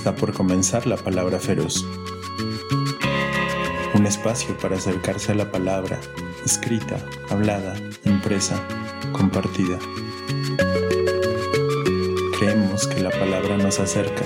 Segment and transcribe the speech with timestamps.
[0.00, 1.84] Está por comenzar la palabra feroz.
[3.92, 6.00] Un espacio para acercarse a la palabra,
[6.42, 7.74] escrita, hablada,
[8.06, 8.66] impresa,
[9.12, 9.78] compartida.
[12.38, 14.24] Creemos que la palabra nos acerca.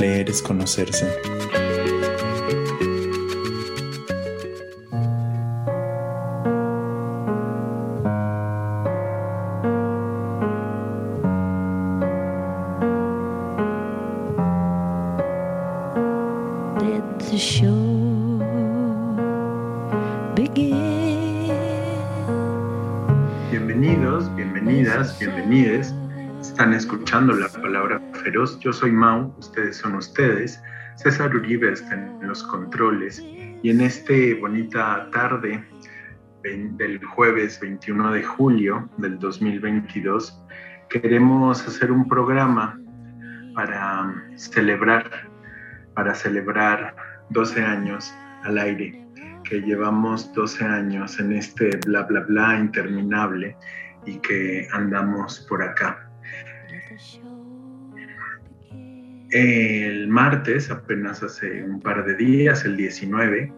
[0.00, 1.27] Leer es conocerse.
[28.38, 30.62] Yo soy Mau, ustedes son ustedes.
[30.94, 33.18] César Uribe está en los controles.
[33.18, 35.64] Y en esta bonita tarde
[36.44, 40.40] del jueves 21 de julio del 2022,
[40.88, 42.78] queremos hacer un programa
[43.56, 45.10] para celebrar,
[45.94, 46.94] para celebrar
[47.30, 49.04] 12 años al aire,
[49.42, 53.56] que llevamos 12 años en este bla, bla, bla interminable
[54.06, 56.07] y que andamos por acá.
[59.30, 63.52] El martes, apenas hace un par de días, el 19,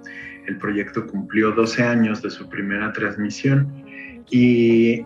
[0.46, 3.84] el proyecto cumplió 12 años de su primera transmisión
[4.30, 5.04] y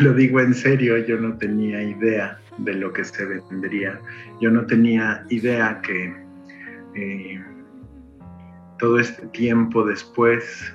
[0.00, 4.00] lo digo en serio, yo no tenía idea de lo que se vendría.
[4.40, 6.14] Yo no tenía idea que
[6.94, 7.42] eh,
[8.78, 10.72] todo este tiempo después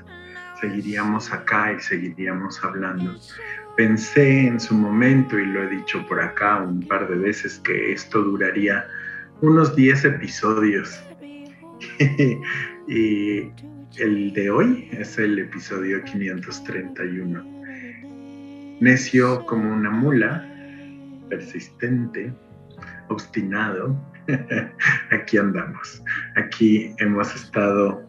[0.60, 3.16] seguiríamos acá y seguiríamos hablando.
[3.76, 7.94] Pensé en su momento, y lo he dicho por acá un par de veces, que
[7.94, 8.88] esto duraría
[9.42, 11.04] unos 10 episodios.
[12.88, 13.52] y
[13.98, 17.44] el de hoy es el episodio 531.
[18.80, 20.48] Necio como una mula,
[21.30, 22.34] persistente,
[23.10, 23.96] obstinado,
[25.12, 26.04] aquí andamos.
[26.36, 28.04] Aquí hemos estado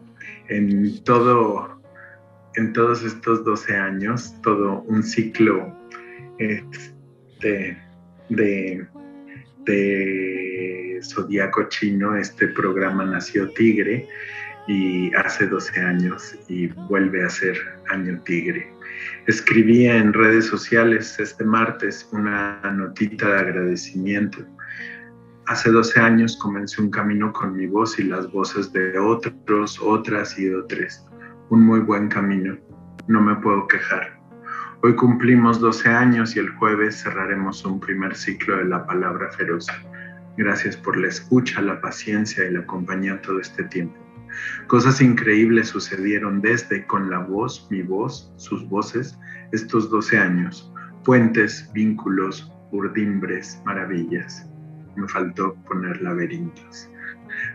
[0.49, 1.81] en todo,
[2.55, 5.75] en todos estos 12 años, todo un ciclo
[6.37, 7.77] este,
[8.29, 8.87] de,
[9.65, 10.18] de
[11.03, 12.15] Zodíaco Chino.
[12.15, 14.07] Este programa nació Tigre
[14.67, 17.57] y hace 12 años y vuelve a ser
[17.89, 18.71] Año Tigre.
[19.27, 24.45] Escribí en redes sociales este martes una notita de agradecimiento
[25.49, 30.37] Hace 12 años comencé un camino con mi voz y las voces de otros, otras
[30.37, 31.03] y otros.
[31.49, 32.55] Un muy buen camino.
[33.07, 34.15] No me puedo quejar.
[34.83, 39.65] Hoy cumplimos 12 años y el jueves cerraremos un primer ciclo de la palabra feroz.
[40.39, 43.95] Gracias por la escucha, la paciencia y la compañía todo este tiempo.
[44.67, 49.19] Cosas increíbles sucedieron desde con la voz, mi voz, sus voces,
[49.51, 50.73] estos 12 años.
[51.03, 54.49] Puentes, vínculos, urdimbres, maravillas
[54.99, 56.89] me faltó poner laberintos.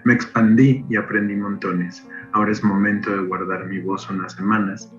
[0.04, 2.06] Me expandí y aprendí montones.
[2.32, 4.92] Ahora es momento de guardar mi voz unas semanas,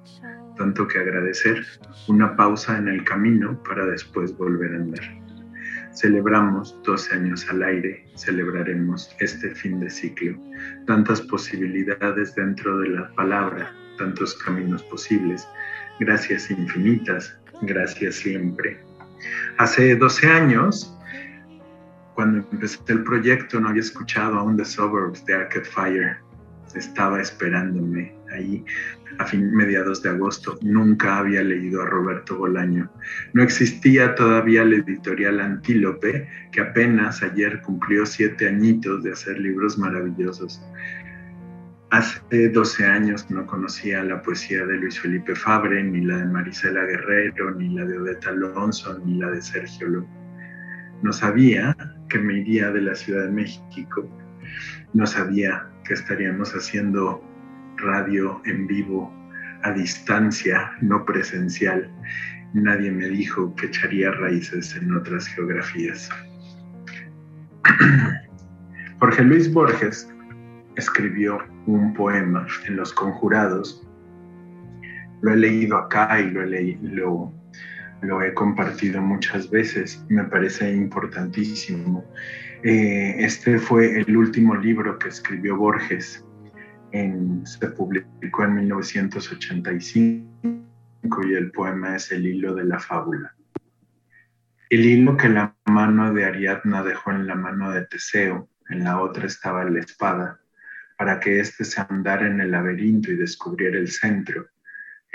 [0.57, 1.66] tanto que agradecer,
[2.07, 5.25] una pausa en el camino para después volver a andar.
[5.96, 10.38] Celebramos 12 años al aire, celebraremos este fin de ciclo,
[10.86, 15.48] tantas posibilidades dentro de la palabra, tantos caminos posibles,
[16.00, 18.78] gracias infinitas, gracias siempre.
[19.58, 20.96] Hace 12 años
[22.16, 26.18] cuando empecé el proyecto no había escuchado aún The Suburbs de Arcade Fire.
[26.74, 28.66] Estaba esperándome ahí
[29.20, 30.58] a fin, mediados de agosto.
[30.62, 32.90] Nunca había leído a Roberto Bolaño.
[33.34, 39.78] No existía todavía la editorial Antílope, que apenas ayer cumplió siete añitos de hacer libros
[39.78, 40.62] maravillosos.
[41.92, 46.84] Hace 12 años no conocía la poesía de Luis Felipe Fabre, ni la de Marisela
[46.84, 50.26] Guerrero, ni la de Odetta Alonso, ni la de Sergio López
[51.02, 51.76] no sabía
[52.09, 54.09] que me iría de la Ciudad de México.
[54.94, 57.22] No sabía que estaríamos haciendo
[57.78, 59.11] radio en vivo
[59.64, 61.90] a distancia, no presencial.
[62.53, 66.09] Nadie me dijo que echaría raíces en otras geografías.
[69.00, 70.08] Jorge Luis Borges
[70.76, 73.85] escribió un poema en Los Conjurados.
[75.22, 82.05] Lo he leído acá y lo, he compartido muchas veces, me parece importantísimo.
[82.64, 86.25] Eh, este fue el último libro que escribió Borges,
[87.46, 93.36] se publicó en 1985 y el poema es El hilo de la fábula.
[94.70, 99.00] El hilo que la mano de Ariadna dejó en la mano de Teseo, en la
[99.02, 100.40] otra estaba la espada,
[100.97, 104.48] para que éste se andara en el laberinto y descubriera el centro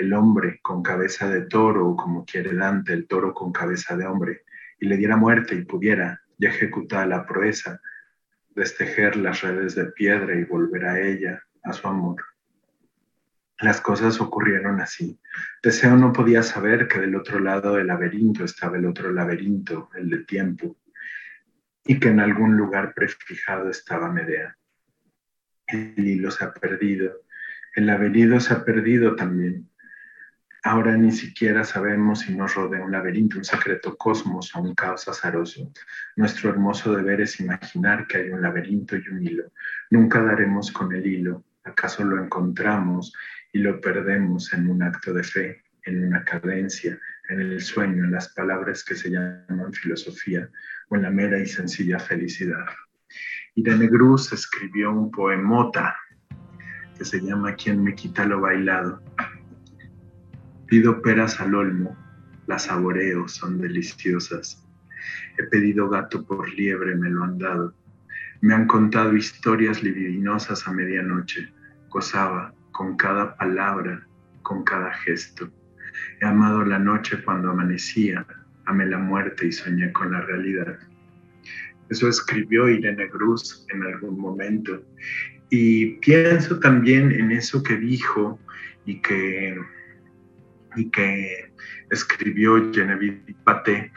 [0.01, 4.07] el hombre con cabeza de toro, o como quiere Dante, el toro con cabeza de
[4.07, 4.45] hombre,
[4.79, 7.81] y le diera muerte y pudiera, ya ejecutada la proeza,
[8.57, 12.25] destejer las redes de piedra y volver a ella, a su amor.
[13.61, 15.21] Las cosas ocurrieron así.
[15.63, 20.09] Deseo no podía saber que del otro lado del laberinto estaba el otro laberinto, el
[20.09, 20.79] de tiempo,
[21.85, 24.57] y que en algún lugar prefijado estaba Medea.
[25.67, 27.21] El hilo se ha perdido,
[27.77, 29.69] el laberinto se ha perdido también.
[30.63, 35.09] Ahora ni siquiera sabemos si nos rodea un laberinto, un secreto cosmos o un caos
[35.09, 35.73] azaroso.
[36.17, 39.53] Nuestro hermoso deber es imaginar que hay un laberinto y un hilo.
[39.91, 41.45] Nunca daremos con el hilo.
[41.65, 43.13] ¿Acaso lo encontramos
[43.53, 46.99] y lo perdemos en un acto de fe, en una cadencia,
[47.29, 50.49] en el sueño, en las palabras que se llaman filosofía
[50.89, 52.67] o en la mera y sencilla felicidad.
[53.55, 55.97] Irene Gruz escribió un poemota
[56.97, 59.03] que se llama Quien me quita lo bailado.
[60.67, 61.97] Pido peras al olmo,
[62.47, 64.67] las saboreo, son deliciosas.
[65.39, 67.75] He pedido gato por liebre, me lo han dado.
[68.41, 71.53] Me han contado historias libidinosas a medianoche.
[71.89, 74.07] Gozaba, con cada palabra,
[74.43, 75.51] con cada gesto.
[76.21, 78.27] He amado la noche cuando amanecía,
[78.65, 80.79] amé la muerte y soñé con la realidad.
[81.91, 84.83] Eso escribió Irene Cruz en algún momento.
[85.51, 88.39] Y pienso también en eso que dijo
[88.87, 89.61] y que,
[90.77, 91.53] y que
[91.91, 93.93] escribió Genevieve Paté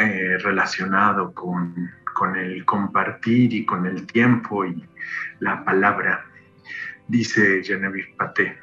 [0.00, 4.82] eh, relacionado con, con el compartir y con el tiempo y
[5.40, 6.24] la palabra
[7.08, 8.56] dice Genevieve Paté.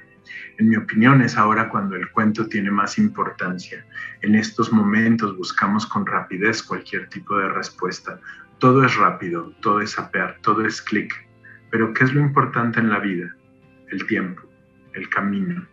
[0.58, 3.86] En mi opinión es ahora cuando el cuento tiene más importancia.
[4.22, 8.20] En estos momentos buscamos con rapidez cualquier tipo de respuesta.
[8.60, 11.14] Todo es rápido, todo es apear, todo es clic.
[11.72, 13.36] Pero ¿qué es lo importante en la vida?
[13.90, 14.42] El tiempo,
[14.94, 15.68] el camino.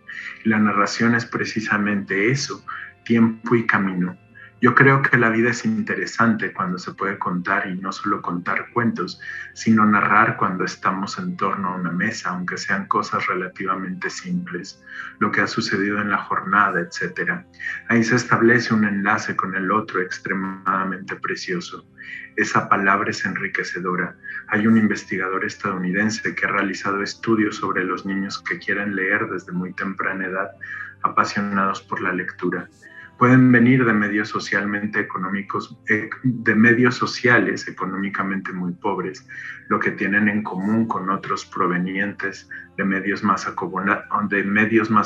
[0.45, 2.65] la narración es precisamente eso,
[3.05, 4.17] tiempo y camino.
[4.61, 8.71] Yo creo que la vida es interesante cuando se puede contar y no solo contar
[8.73, 9.21] cuentos,
[9.55, 14.83] sino narrar cuando estamos en torno a una mesa, aunque sean cosas relativamente simples,
[15.21, 17.45] lo que ha sucedido en la jornada, etc.
[17.89, 21.89] Ahí se establece un enlace con el otro extremadamente precioso.
[22.35, 24.17] Esa palabra es enriquecedora.
[24.49, 29.53] Hay un investigador estadounidense que ha realizado estudios sobre los niños que quieren leer desde
[29.53, 30.51] muy temprana edad,
[31.05, 32.69] apasionados por la lectura
[33.19, 39.27] pueden venir de medios socialmente económicos, eh, de medios sociales económicamente muy pobres,
[39.69, 43.47] lo que tienen en común con otros provenientes de medios más,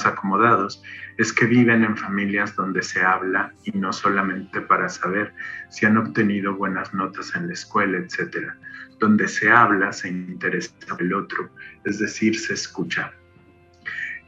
[0.06, 0.82] acomodados
[1.16, 5.32] es que viven en familias donde se habla y no solamente para saber
[5.70, 8.58] si han obtenido buenas notas en la escuela, etcétera,
[9.00, 11.50] donde se habla, se interesa el otro,
[11.84, 13.12] es decir, se escucha.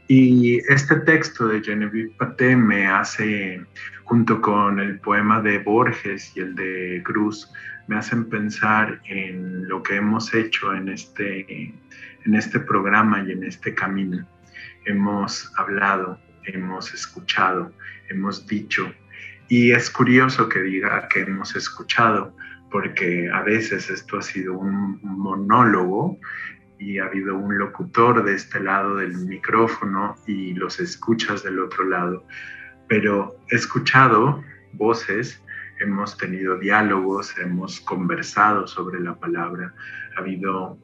[0.07, 3.65] Y este texto de Genevieve Paté me hace,
[4.03, 7.51] junto con el poema de Borges y el de Cruz,
[7.87, 11.73] me hacen pensar en lo que hemos hecho en este,
[12.25, 14.27] en este programa y en este camino.
[14.85, 17.73] Hemos hablado, hemos escuchado,
[18.09, 18.93] hemos dicho.
[19.47, 22.35] Y es curioso que diga que hemos escuchado,
[22.69, 26.19] porque a veces esto ha sido un monólogo
[26.79, 31.85] y ha habido un locutor de este lado del micrófono y los escuchas del otro
[31.85, 32.25] lado.
[32.87, 35.41] Pero he escuchado voces,
[35.79, 39.73] hemos tenido diálogos, hemos conversado sobre la palabra,
[40.15, 40.77] ha habido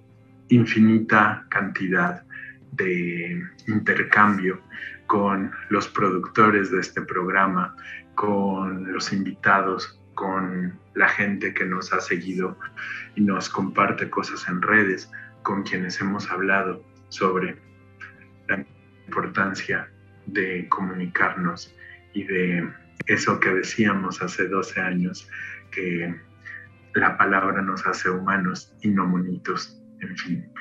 [0.49, 2.23] infinita cantidad
[2.71, 4.61] de intercambio
[5.07, 7.75] con los productores de este programa,
[8.15, 12.57] con los invitados, con la gente que nos ha seguido
[13.15, 15.11] y nos comparte cosas en redes
[15.43, 17.57] con quienes hemos hablado sobre
[18.47, 18.65] la
[19.07, 19.89] importancia
[20.27, 21.75] de comunicarnos
[22.13, 22.69] y de
[23.07, 25.27] eso que decíamos hace 12 años,
[25.71, 26.15] que
[26.93, 29.77] la palabra nos hace humanos y no monitos.
[30.01, 30.51] En fin,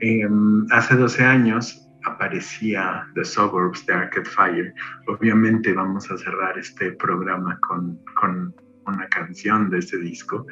[0.00, 4.74] em, hace 12 años aparecía The Suburbs de Arcade Fire.
[5.06, 8.54] Obviamente vamos a cerrar este programa con, con
[8.88, 10.46] una canción de ese disco,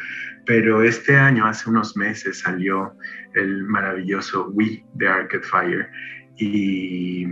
[0.44, 2.94] pero este año, hace unos meses, salió
[3.34, 5.88] el maravilloso We de Arcade Fire
[6.36, 7.26] y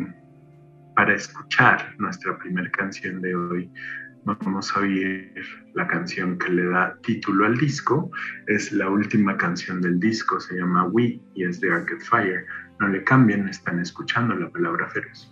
[0.94, 3.70] para escuchar nuestra primera canción de hoy,
[4.25, 5.32] vamos a oír
[5.75, 8.11] la canción que le da título al disco.
[8.46, 12.46] Es la última canción del disco, se llama We y es de Arcade Fire.
[12.80, 15.30] No le cambien, están escuchando la palabra feroz.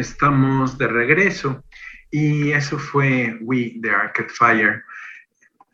[0.00, 1.64] Estamos de regreso
[2.10, 4.82] y eso fue We the Arcade Fire.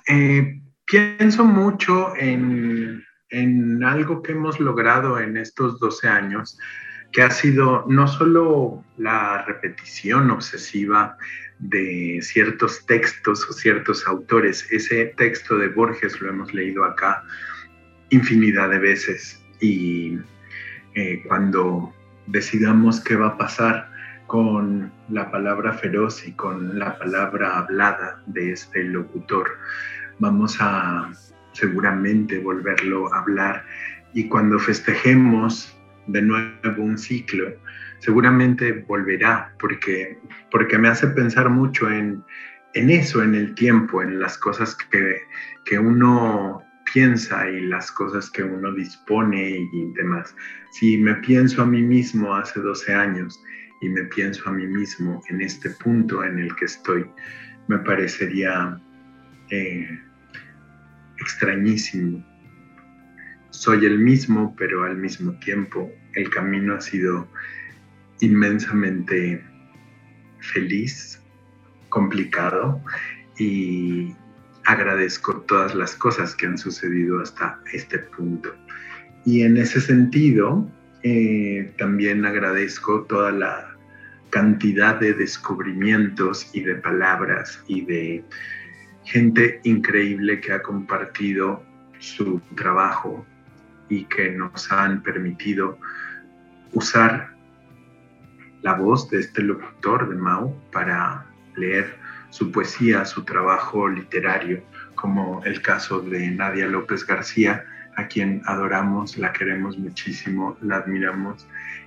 [0.09, 6.59] Eh, pienso mucho en, en, algo que hemos logrado en estos 12 años,
[7.13, 11.17] que ha sido no solo la repetición obsesiva
[11.59, 17.25] de ciertos textos o ciertos autores, ese texto de Borges lo hemos leído acá
[18.11, 20.19] infinidad de veces y
[20.95, 21.93] eh, cuando
[22.27, 23.86] decidamos qué va a pasar,
[24.27, 29.51] con la palabra feroz y con la palabra hablada de este locutor.
[30.19, 31.11] Vamos a
[31.53, 33.65] seguramente volverlo a hablar
[34.13, 35.73] y cuando festejemos
[36.07, 37.53] de nuevo un ciclo,
[37.99, 40.19] seguramente volverá porque,
[40.51, 42.23] porque me hace pensar mucho en,
[42.75, 45.19] en eso, en el tiempo, en las cosas que,
[45.65, 50.35] que uno piensa y las cosas que uno dispone y demás.
[50.73, 53.41] Si me pienso a mí mismo hace 12 años,
[53.81, 57.07] y me pienso a mí mismo en este punto en el que estoy,
[57.69, 58.81] me parecería
[59.51, 60.01] eh,
[61.19, 62.25] extrañísimo.
[63.51, 67.29] Soy el mismo, pero al mismo tiempo el camino ha sido
[68.21, 69.43] inmensamente
[70.41, 71.21] feliz,
[71.89, 72.83] complicado
[73.39, 74.15] y
[74.65, 78.55] agradezco todas las cosas que han sucedido hasta este punto.
[79.25, 80.71] Y en ese sentido,
[81.09, 83.77] eh, también agradezco toda la
[84.31, 88.25] cantidad de descubrimientos y de palabras y de
[89.05, 91.63] gente increíble que ha compartido
[92.01, 93.25] su trabajo
[93.89, 95.79] y que nos han permitido
[96.73, 97.31] usar
[98.63, 101.95] la voz de este locutor de Mao para leer
[102.31, 104.61] su poesía, su trabajo literario,
[104.97, 107.65] como el caso de Nadia López García,
[107.97, 111.47] a quien adoramos, la queremos muchísimo, la admiramos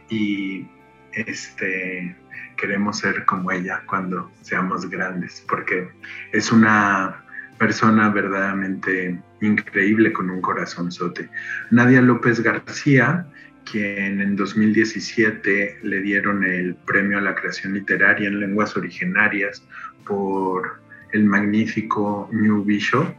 [0.10, 0.68] y
[1.14, 2.16] este,
[2.58, 5.90] queremos ser como ella cuando seamos grandes, porque
[6.32, 7.24] es una
[7.58, 11.30] persona verdaderamente increíble con un corazonzote.
[11.72, 13.28] Nadia López García,
[13.70, 19.64] quien en 2017 le dieron el premio a la creación literaria en lenguas originarias
[20.06, 23.14] por el magnífico New Bishop,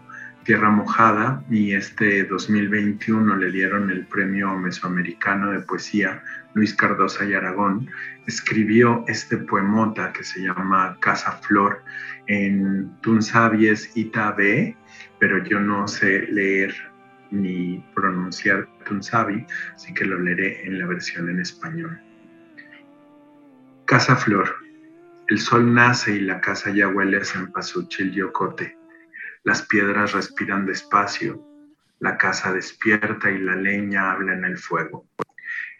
[0.50, 7.34] Tierra Mojada y este 2021 le dieron el premio mesoamericano de poesía Luis Cardosa y
[7.34, 7.88] Aragón,
[8.26, 11.84] escribió este poemota que se llama Casa Flor
[12.26, 14.76] en Tunsabi es Itabe,
[15.20, 16.74] pero yo no sé leer
[17.30, 21.96] ni pronunciar Tunsabi, así que lo leeré en la versión en español.
[23.84, 24.52] Casa Flor.
[25.28, 28.79] El sol nace y la casa ya huele a cempasúchil yocote
[29.42, 31.42] las piedras respiran despacio,
[31.98, 35.06] la casa despierta y la leña habla en el fuego.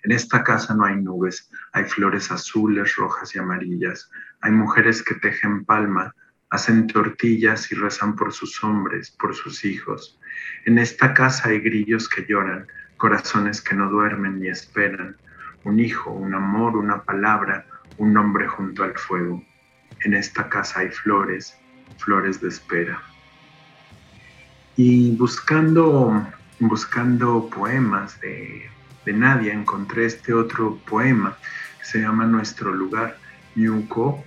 [0.03, 5.15] En esta casa no hay nubes, hay flores azules, rojas y amarillas, hay mujeres que
[5.15, 6.15] tejen palma,
[6.49, 10.19] hacen tortillas y rezan por sus hombres, por sus hijos.
[10.65, 15.17] En esta casa hay grillos que lloran, corazones que no duermen ni esperan,
[15.65, 17.67] un hijo, un amor, una palabra,
[17.99, 19.45] un nombre junto al fuego.
[20.05, 21.59] En esta casa hay flores,
[21.99, 23.03] flores de espera.
[24.83, 26.27] Y buscando,
[26.59, 28.71] buscando poemas de,
[29.05, 31.37] de Nadia, encontré este otro poema
[31.79, 33.19] que se llama Nuestro lugar,
[33.57, 34.25] Ñuco,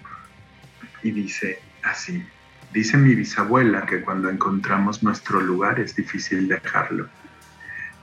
[1.01, 2.23] y dice así.
[2.71, 7.09] Dice mi bisabuela que cuando encontramos nuestro lugar es difícil dejarlo.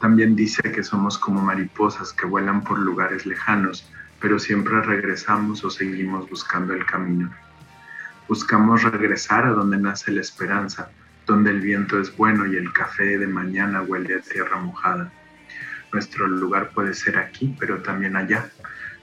[0.00, 5.70] También dice que somos como mariposas que vuelan por lugares lejanos, pero siempre regresamos o
[5.70, 7.30] seguimos buscando el camino.
[8.26, 10.90] Buscamos regresar a donde nace la esperanza,
[11.30, 15.12] donde el viento es bueno y el café de mañana huele a tierra mojada.
[15.92, 18.50] Nuestro lugar puede ser aquí, pero también allá.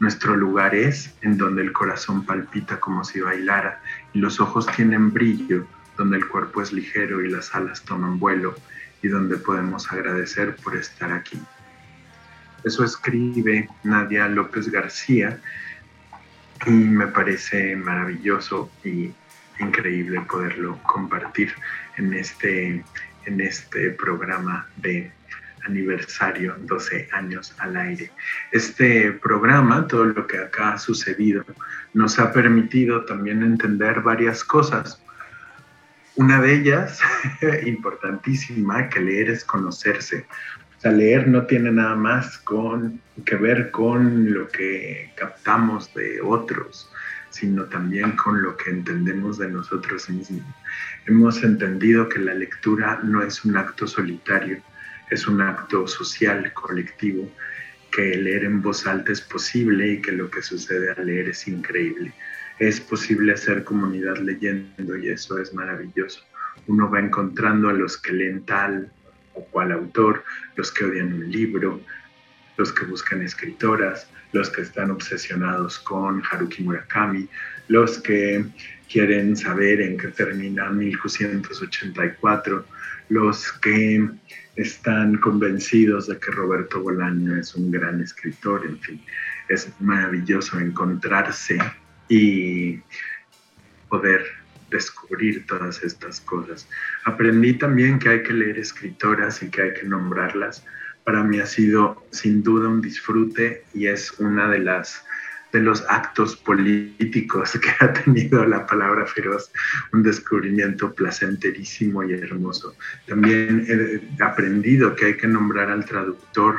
[0.01, 3.79] Nuestro lugar es en donde el corazón palpita como si bailara
[4.11, 8.55] y los ojos tienen brillo, donde el cuerpo es ligero y las alas toman vuelo
[9.01, 11.41] y donde podemos agradecer por estar aquí.
[12.65, 15.39] Eso escribe Nadia López García
[16.65, 19.13] y me parece maravilloso y
[19.59, 21.53] increíble poderlo compartir
[21.97, 22.83] en este,
[23.25, 25.11] en este programa de
[25.65, 28.11] aniversario, 12 años al aire.
[28.51, 31.45] Este programa, todo lo que acá ha sucedido,
[31.93, 35.01] nos ha permitido también entender varias cosas.
[36.15, 36.99] Una de ellas,
[37.65, 40.25] importantísima, que leer es conocerse.
[40.77, 46.21] O sea, leer no tiene nada más con, que ver con lo que captamos de
[46.21, 46.91] otros,
[47.37, 50.43] sino también con lo que entendemos de nosotros mismos.
[51.05, 54.61] Hemos entendido que la lectura no es un acto solitario,
[55.11, 57.31] es un acto social, colectivo,
[57.91, 61.47] que leer en voz alta es posible y que lo que sucede al leer es
[61.47, 62.13] increíble.
[62.59, 66.23] Es posible hacer comunidad leyendo y eso es maravilloso.
[66.65, 68.91] Uno va encontrando a los que leen tal
[69.35, 70.23] o cual autor,
[70.55, 71.81] los que odian un libro,
[72.57, 77.29] los que buscan escritoras, los que están obsesionados con Haruki Murakami,
[77.67, 78.45] los que
[78.89, 82.65] quieren saber en qué termina 1884,
[83.09, 84.09] los que
[84.55, 89.01] están convencidos de que Roberto Bolaño es un gran escritor, en fin,
[89.49, 91.59] es maravilloso encontrarse
[92.09, 92.79] y
[93.87, 94.25] poder
[94.69, 96.67] descubrir todas estas cosas.
[97.05, 100.65] Aprendí también que hay que leer escritoras y que hay que nombrarlas.
[101.07, 105.05] Para mí ha sido sin duda un disfrute y es una de las
[105.53, 109.49] de los actos políticos que ha tenido la palabra feroz,
[109.93, 112.75] un descubrimiento placenterísimo y hermoso.
[113.07, 116.57] También he aprendido que hay que nombrar al traductor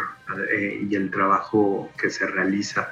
[0.51, 2.91] eh, y el trabajo que se realiza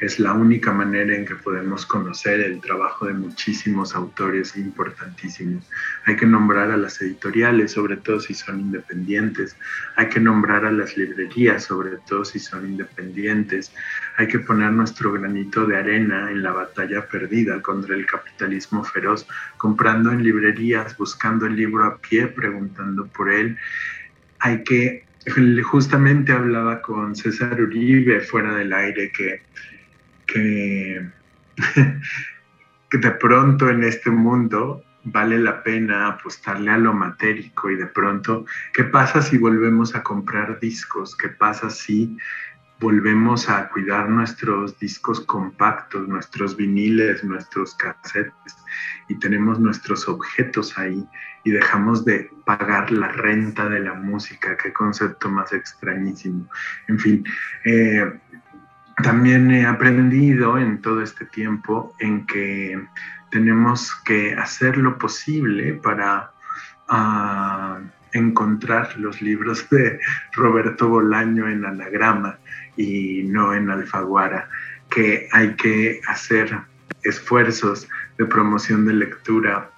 [0.00, 5.64] es la única manera en que podemos conocer el trabajo de muchísimos autores importantísimos.
[6.04, 9.56] Hay que nombrar a las editoriales, sobre todo si son independientes.
[9.96, 13.72] Hay que nombrar a las librerías, sobre todo si son independientes.
[14.16, 19.26] Hay que poner nuestro granito de arena en la batalla perdida contra el capitalismo feroz,
[19.58, 23.56] comprando en librerías, buscando el libro a pie, preguntando por él.
[24.40, 25.04] Hay que
[25.62, 29.10] justamente hablaba con César Uribe fuera del aire
[30.26, 31.10] que
[32.98, 38.46] de pronto en este mundo vale la pena apostarle a lo matérico y de pronto,
[38.72, 41.16] ¿qué pasa si volvemos a comprar discos?
[41.16, 42.16] ¿Qué pasa si
[42.80, 48.56] volvemos a cuidar nuestros discos compactos, nuestros viniles, nuestros cassettes
[49.08, 51.06] y tenemos nuestros objetos ahí
[51.44, 54.56] y dejamos de pagar la renta de la música?
[54.56, 56.48] Qué concepto más extrañísimo.
[56.88, 57.24] En fin,
[57.64, 58.20] eh,
[59.02, 62.80] también he aprendido en todo este tiempo en que
[63.30, 66.30] tenemos que hacer lo posible para
[66.88, 67.80] ah,
[68.12, 69.98] encontrar los libros de
[70.32, 72.38] Roberto Bolaño en anagrama
[72.76, 74.48] y no en alfaguara,
[74.88, 76.56] que hay que hacer
[77.02, 79.70] esfuerzos de promoción de lectura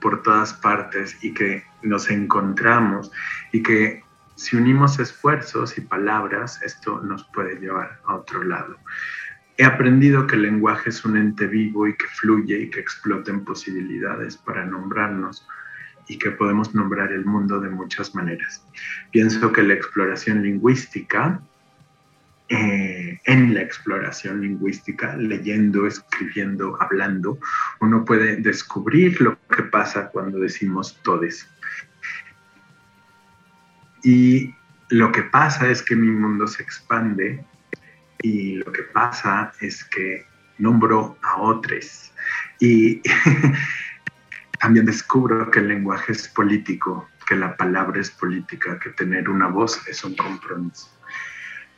[0.00, 3.12] por todas partes y que nos encontramos
[3.52, 4.02] y que
[4.34, 8.76] si unimos esfuerzos y palabras, esto nos puede llevar a otro lado.
[9.58, 13.30] He aprendido que el lenguaje es un ente vivo y que fluye y que explota
[13.30, 15.46] en posibilidades para nombrarnos
[16.08, 18.66] y que podemos nombrar el mundo de muchas maneras.
[19.10, 21.40] Pienso que la exploración lingüística,
[22.48, 27.38] eh, en la exploración lingüística, leyendo, escribiendo, hablando,
[27.80, 31.48] uno puede descubrir lo que pasa cuando decimos todes.
[34.02, 34.54] Y
[34.88, 37.44] lo que pasa es que mi mundo se expande
[38.22, 40.26] y lo que pasa es que
[40.58, 42.12] nombro a otros.
[42.60, 43.00] Y
[44.60, 49.48] también descubro que el lenguaje es político, que la palabra es política, que tener una
[49.48, 50.88] voz es un compromiso.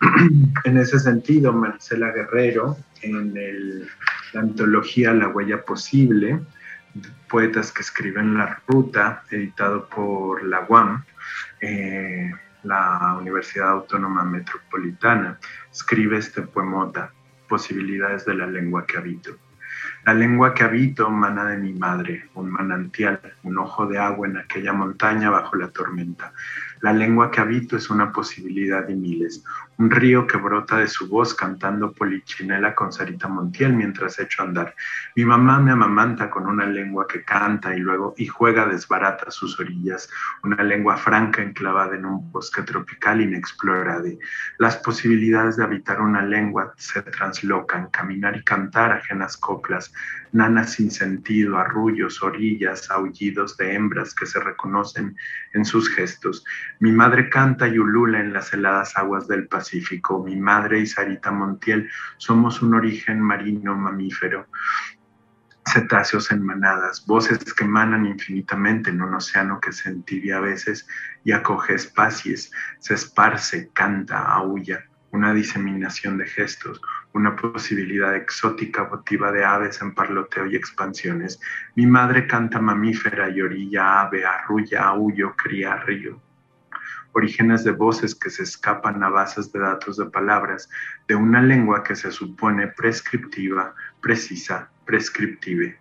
[0.64, 3.86] en ese sentido, Marcela Guerrero, en
[4.32, 6.40] la antología La huella posible,
[7.28, 11.04] poetas que escriben la ruta, editado por la UAM,
[11.60, 15.38] eh, la Universidad Autónoma Metropolitana,
[15.72, 17.12] escribe este poemota,
[17.48, 19.36] Posibilidades de la lengua que habito.
[20.06, 24.38] La lengua que habito mana de mi madre, un manantial, un ojo de agua en
[24.38, 26.32] aquella montaña bajo la tormenta.
[26.80, 29.44] La lengua que habito es una posibilidad y miles,
[29.78, 34.74] un río que brota de su voz cantando polichinela con Sarita Montiel mientras echo andar.
[35.16, 39.58] Mi mamá me amamanta con una lengua que canta y luego y juega desbarata sus
[39.58, 40.08] orillas,
[40.42, 43.84] una lengua franca enclavada en un bosque tropical inexplorado.
[44.58, 49.92] Las posibilidades de habitar una lengua se translocan, caminar y cantar ajenas coplas,
[50.32, 55.16] nanas sin sentido, arrullos, orillas, aullidos de hembras que se reconocen
[55.52, 56.44] en sus gestos.
[56.80, 60.22] Mi madre canta y ulula en las heladas aguas del Pacífico.
[60.22, 64.46] Mi madre y Sarita Montiel somos un origen marino mamífero
[65.66, 70.86] cetáceos en manadas, voces que emanan infinitamente en un océano que se entibia a veces
[71.24, 76.80] y acoge espacies, se esparce, canta, aúlla, una diseminación de gestos,
[77.12, 81.40] una posibilidad exótica votiva de aves en parloteo y expansiones.
[81.76, 86.20] Mi madre canta mamífera y orilla ave, arrulla, aullo, cría, río.
[87.14, 90.68] Orígenes de voces que se escapan a bases de datos de palabras,
[91.08, 95.78] de una lengua que se supone prescriptiva, precisa, prescriptive.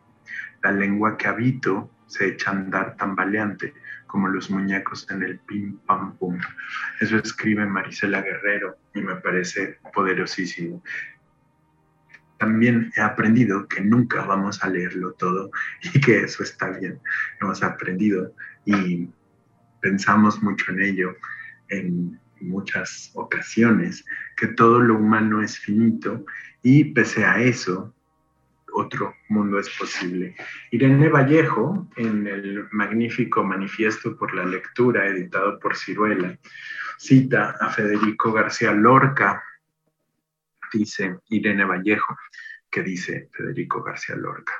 [0.63, 3.73] La lengua que habito se echa a andar tambaleante
[4.05, 6.37] como los muñecos en el pim pam pum.
[7.01, 10.83] Eso escribe Marisela Guerrero y me parece poderosísimo.
[12.37, 15.49] También he aprendido que nunca vamos a leerlo todo
[15.81, 16.99] y que eso está bien.
[17.41, 19.09] Hemos aprendido y
[19.83, 21.17] pensamos mucho en ello
[21.67, 24.05] en muchas ocasiones,
[24.37, 26.25] que todo lo humano es finito
[26.61, 27.93] y pese a eso,
[28.73, 30.35] otro mundo es posible.
[30.71, 36.37] Irene Vallejo, en el magnífico Manifiesto por la Lectura, editado por Ciruela,
[36.97, 39.43] cita a Federico García Lorca,
[40.71, 42.17] dice Irene Vallejo,
[42.71, 44.53] que dice Federico García Lorca.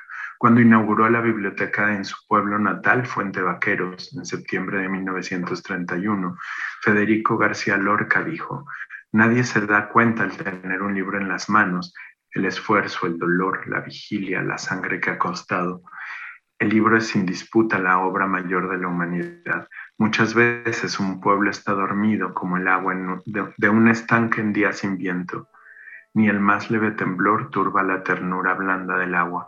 [0.44, 6.36] Cuando inauguró la biblioteca en su pueblo natal, Fuente Vaqueros, en septiembre de 1931,
[6.82, 8.66] Federico García Lorca dijo,
[9.14, 11.94] Nadie se da cuenta al tener un libro en las manos
[12.32, 15.84] el esfuerzo, el dolor, la vigilia, la sangre que ha costado.
[16.60, 19.70] El libro es sin disputa la obra mayor de la humanidad.
[19.98, 22.94] Muchas veces un pueblo está dormido como el agua
[23.26, 25.48] de, un estanque en día sin viento.
[26.16, 29.48] Ni el más leve temblor turba la ternura blanda del agua.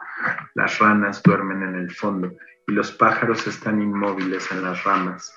[0.56, 2.32] Las ranas duermen en el fondo
[2.68, 5.34] y los pájaros están inmóviles en las ramas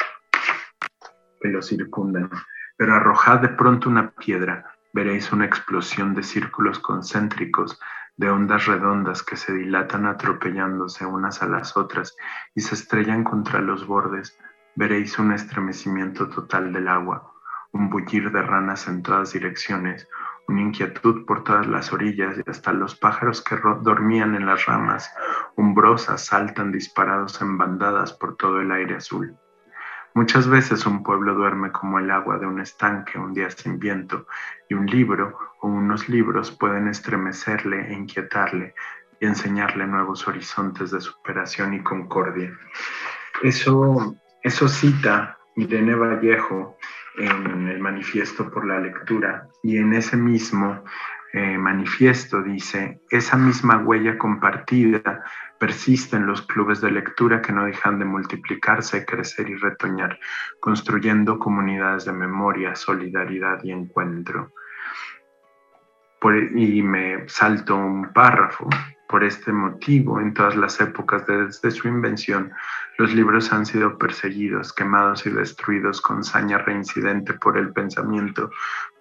[1.41, 2.31] que los circundan.
[2.77, 7.79] Pero arrojad de pronto una piedra, veréis una explosión de círculos concéntricos,
[8.17, 12.17] de ondas redondas que se dilatan atropellándose unas a las otras
[12.55, 14.39] y se estrellan contra los bordes.
[14.75, 17.33] Veréis un estremecimiento total del agua,
[17.73, 20.09] un bullir de ranas en todas direcciones,
[20.49, 25.15] una inquietud por todas las orillas y hasta los pájaros que dormían en las ramas
[25.57, 29.37] umbrosas saltan disparados en bandadas por todo el aire azul.
[30.15, 34.27] Muchas veces un pueblo duerme como el agua de un estanque un día sin viento
[34.69, 38.75] y un libro o unos libros pueden estremecerle e inquietarle
[39.21, 42.51] y enseñarle nuevos horizontes de superación y concordia.
[43.43, 46.77] Eso, eso cita Irene Vallejo
[47.19, 50.83] en el manifiesto por la lectura y en ese mismo
[51.33, 55.23] eh, manifiesto dice, esa misma huella compartida
[55.59, 60.19] persiste en los clubes de lectura que no dejan de multiplicarse, crecer y retoñar,
[60.59, 64.53] construyendo comunidades de memoria, solidaridad y encuentro.
[66.55, 68.69] Y me salto un párrafo.
[69.09, 72.53] Por este motivo, en todas las épocas desde su invención,
[72.99, 78.51] los libros han sido perseguidos, quemados y destruidos con saña reincidente por el pensamiento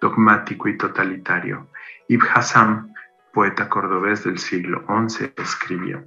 [0.00, 1.68] dogmático y totalitario.
[2.08, 2.94] Ibn Hassam,
[3.34, 6.04] poeta cordobés del siglo XI, escribió,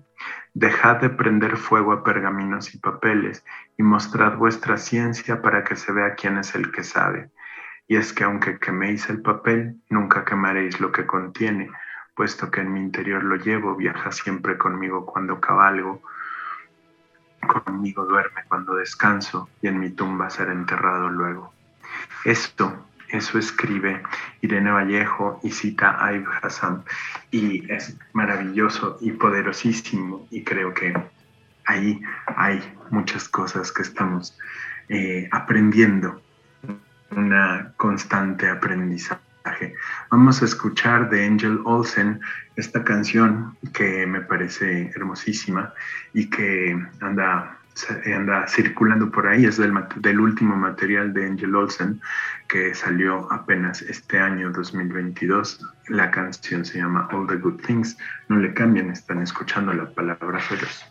[0.54, 3.46] Dejad de prender fuego a pergaminos y papeles
[3.78, 7.30] y mostrad vuestra ciencia para que se vea quién es el que sabe.
[7.92, 11.70] Y es que aunque queméis el papel, nunca quemaréis lo que contiene,
[12.16, 16.02] puesto que en mi interior lo llevo, viaja siempre conmigo cuando cabalgo,
[17.46, 21.54] conmigo duerme cuando descanso y en mi tumba será enterrado luego.
[22.24, 24.02] Esto eso escribe
[24.40, 26.86] Irene Vallejo y cita a Ibn Hassan.
[27.30, 30.26] Y es maravilloso y poderosísimo.
[30.32, 30.94] Y creo que
[31.66, 32.02] ahí
[32.38, 34.38] hay muchas cosas que estamos
[34.88, 36.22] eh, aprendiendo.
[37.16, 39.76] Una constante aprendizaje.
[40.10, 42.20] Vamos a escuchar de Angel Olsen
[42.56, 45.74] esta canción que me parece hermosísima
[46.14, 47.58] y que anda
[48.14, 52.02] anda circulando por ahí, es del, del, último material de Angel Olsen
[52.48, 55.66] que salió apenas este año 2022.
[55.88, 57.98] La canción se llama All the Good Things.
[58.28, 60.91] No le cambien, están escuchando la palabra feroz.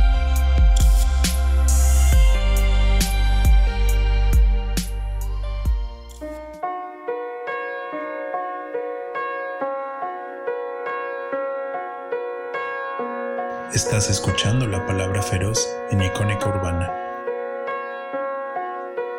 [13.73, 16.91] Estás escuchando la palabra feroz en Icónica Urbana.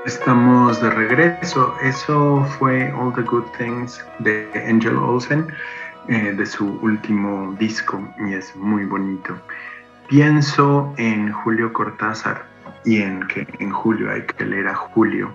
[0.04, 1.74] Estamos de regreso.
[1.82, 5.46] Eso fue All the Good Things de Angel Olsen,
[6.08, 9.34] eh, de su último disco, y es muy bonito.
[10.10, 12.44] Pienso en Julio Cortázar
[12.84, 15.34] y en que en Julio hay que leer a Julio.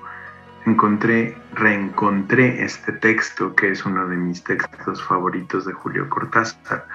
[0.67, 6.85] Encontré, reencontré este texto que es uno de mis textos favoritos de Julio Cortázar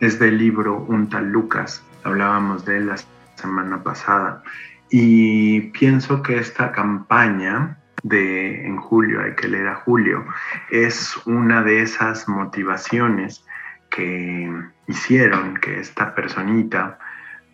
[0.00, 1.82] es del libro Un tal Lucas.
[2.04, 2.96] Hablábamos de él la
[3.36, 4.42] semana pasada.
[4.90, 10.26] Y pienso que esta campaña de en julio, hay que leer a Julio,
[10.70, 13.46] es una de esas motivaciones
[13.88, 14.52] que
[14.88, 16.98] hicieron que esta personita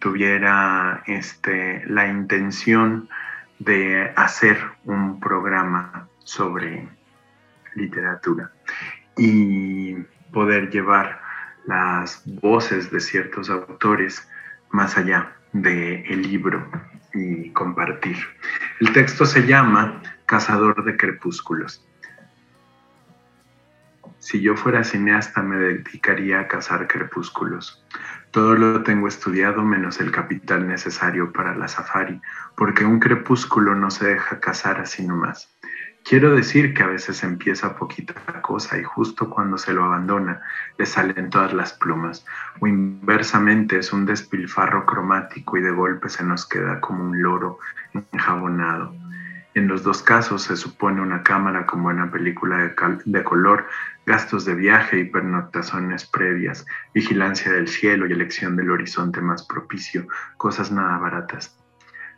[0.00, 3.08] tuviera este, la intención
[3.58, 6.88] de hacer un programa sobre
[7.74, 8.52] literatura
[9.16, 9.94] y
[10.32, 11.20] poder llevar
[11.66, 14.28] las voces de ciertos autores
[14.70, 16.70] más allá del el libro
[17.14, 18.16] y compartir.
[18.80, 21.84] El texto se llama Cazador de Crepúsculos.
[24.18, 27.84] Si yo fuera cineasta me dedicaría a cazar crepúsculos.
[28.30, 32.20] Todo lo tengo estudiado menos el capital necesario para la safari,
[32.56, 35.54] porque un crepúsculo no se deja cazar así nomás.
[36.04, 40.40] Quiero decir que a veces empieza poquita cosa y justo cuando se lo abandona
[40.78, 42.24] le salen todas las plumas,
[42.60, 47.58] o inversamente es un despilfarro cromático y de golpe se nos queda como un loro
[48.12, 48.94] enjabonado.
[49.58, 53.66] En los dos casos se supone una cámara en una película de, de color,
[54.06, 60.06] gastos de viaje y pernoctaciones previas, vigilancia del cielo y elección del horizonte más propicio,
[60.36, 61.58] cosas nada baratas.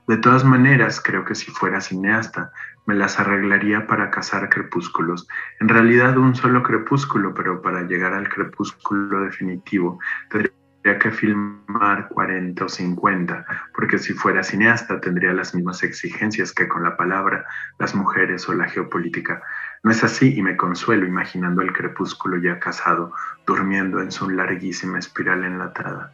[0.06, 2.52] De todas maneras, creo que si fuera cineasta,
[2.84, 5.26] me las arreglaría para cazar crepúsculos.
[5.60, 12.64] En realidad un solo crepúsculo, pero para llegar al crepúsculo definitivo tendría que filmar 40
[12.64, 17.44] o 50, porque si fuera cineasta tendría las mismas exigencias que con la palabra,
[17.78, 19.42] las mujeres o la geopolítica.
[19.82, 23.12] No es así y me consuelo imaginando el crepúsculo ya casado,
[23.46, 26.12] durmiendo en su larguísima espiral enlatada.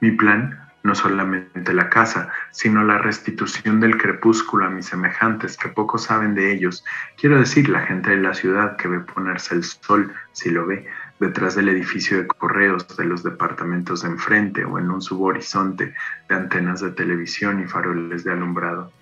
[0.00, 5.68] Mi plan no solamente la casa, sino la restitución del crepúsculo a mis semejantes que
[5.68, 6.84] poco saben de ellos.
[7.18, 10.86] Quiero decir, la gente de la ciudad que ve ponerse el sol, si lo ve,
[11.20, 15.94] detrás del edificio de correos de los departamentos de enfrente o en un subhorizonte
[16.28, 18.92] de antenas de televisión y faroles de alumbrado.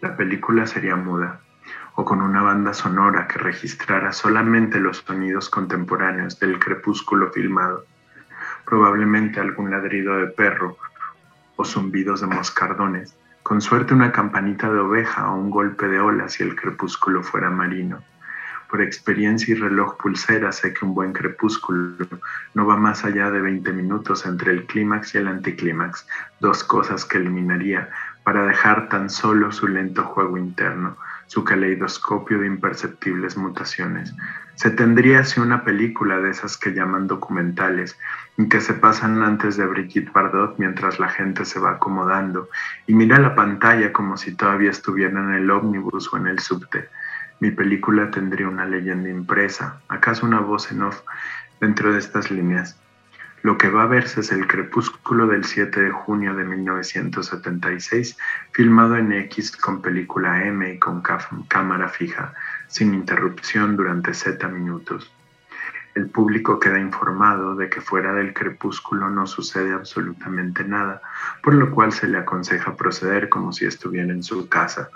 [0.00, 1.40] La película sería muda
[1.96, 7.84] o con una banda sonora que registrara solamente los sonidos contemporáneos del crepúsculo filmado
[8.64, 10.76] probablemente algún ladrido de perro
[11.64, 16.42] zumbidos de moscardones, con suerte una campanita de oveja o un golpe de ola si
[16.42, 18.02] el crepúsculo fuera marino.
[18.70, 22.06] Por experiencia y reloj pulsera sé que un buen crepúsculo
[22.54, 26.06] no va más allá de 20 minutos entre el clímax y el anticlímax,
[26.38, 27.88] dos cosas que eliminaría
[28.22, 30.96] para dejar tan solo su lento juego interno,
[31.26, 34.14] su caleidoscopio de imperceptibles mutaciones.
[34.54, 37.98] Se tendría así una película de esas que llaman documentales,
[38.48, 42.48] que se pasan antes de Brigitte Bardot mientras la gente se va acomodando
[42.86, 46.88] y mira la pantalla como si todavía estuviera en el ómnibus o en el subte.
[47.40, 51.00] Mi película tendría una leyenda impresa, acaso una voz en off
[51.58, 52.78] dentro de estas líneas.
[53.42, 58.18] Lo que va a verse es el crepúsculo del 7 de junio de 1976,
[58.52, 61.02] filmado en X con película M y con
[61.48, 62.34] cámara fija,
[62.66, 65.10] sin interrupción durante Z minutos.
[65.94, 71.00] El público queda informado de que fuera del crepúsculo no sucede absolutamente nada,
[71.42, 74.90] por lo cual se le aconseja proceder como si estuviera en su casa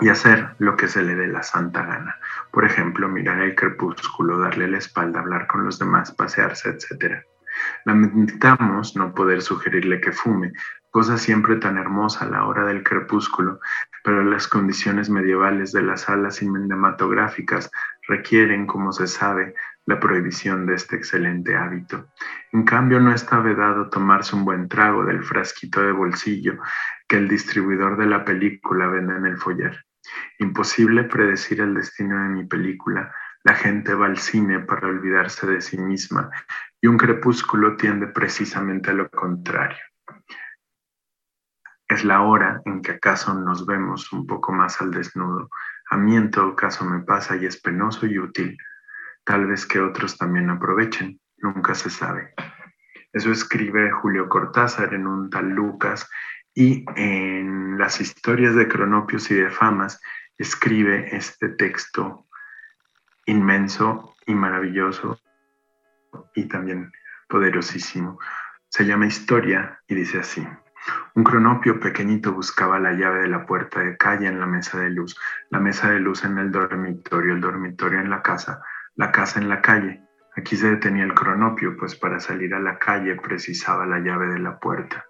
[0.00, 2.18] y hacer lo que se le dé la santa gana.
[2.50, 7.22] Por ejemplo, mirar el crepúsculo, darle la espalda, hablar con los demás, pasearse, etc.
[7.84, 10.52] Lamentamos no poder sugerirle que fume,
[10.90, 13.60] cosa siempre tan hermosa a la hora del crepúsculo,
[14.02, 17.70] pero las condiciones medievales de las salas cinematográficas
[18.06, 19.54] requieren, como se sabe,
[19.86, 22.08] la prohibición de este excelente hábito.
[22.52, 26.58] En cambio, no está vedado tomarse un buen trago del frasquito de bolsillo
[27.08, 29.83] que el distribuidor de la película vende en el foyer.
[30.38, 33.14] Imposible predecir el destino de mi película.
[33.42, 36.30] La gente va al cine para olvidarse de sí misma
[36.80, 39.82] y un crepúsculo tiende precisamente a lo contrario.
[41.88, 45.50] Es la hora en que acaso nos vemos un poco más al desnudo.
[45.90, 48.56] A mí en todo caso me pasa y es penoso y útil
[49.24, 52.34] Tal vez que otros también aprovechen, nunca se sabe.
[53.10, 56.08] Eso escribe Julio Cortázar en un tal Lucas
[56.54, 60.00] y en las historias de Cronopios y de Famas
[60.38, 62.26] escribe este texto
[63.26, 65.18] inmenso y maravilloso
[66.34, 66.92] y también
[67.28, 68.18] poderosísimo.
[68.68, 70.46] Se llama Historia y dice así.
[71.14, 74.90] Un cronopio pequeñito buscaba la llave de la puerta de calle en la mesa de
[74.90, 75.18] luz,
[75.50, 78.62] la mesa de luz en el dormitorio, el dormitorio en la casa,
[78.94, 80.02] la casa en la calle.
[80.36, 84.40] Aquí se detenía el cronopio, pues para salir a la calle precisaba la llave de
[84.40, 85.06] la puerta.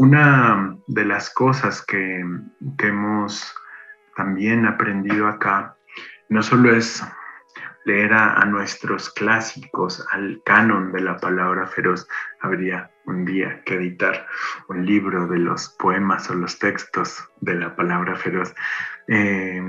[0.00, 2.24] Una de las cosas que,
[2.78, 3.54] hemos
[4.16, 5.76] también aprendido acá
[6.30, 7.04] no solo es
[7.84, 12.08] leer a, nuestros clásicos, al canon de la palabra feroz,
[12.40, 14.26] habría un día que editar
[14.70, 18.54] un libro de los poemas o los textos de la palabra feroz.
[19.06, 19.62] Eh,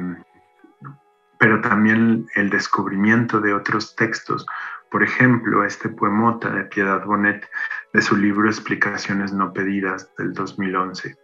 [1.39, 4.45] pero también el descubrimiento de otros textos.
[4.89, 7.49] Por ejemplo, este poemota de Piedad Bonet
[7.93, 11.15] de su libro Explicaciones no pedidas del 2011,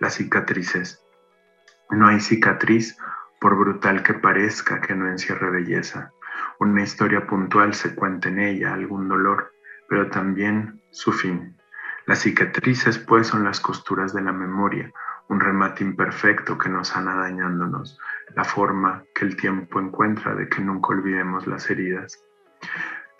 [0.00, 1.04] Las cicatrices.
[1.90, 2.96] No hay cicatriz,
[3.40, 6.12] por brutal que parezca, que no encierre belleza.
[6.58, 9.52] Una historia puntual se cuenta en ella, algún dolor,
[9.88, 11.56] pero también su fin.
[12.06, 14.90] Las cicatrices, pues, son las costuras de la memoria,
[15.28, 17.98] un remate imperfecto que nos sana dañándonos,
[18.34, 22.22] la forma que el tiempo encuentra de que nunca olvidemos las heridas.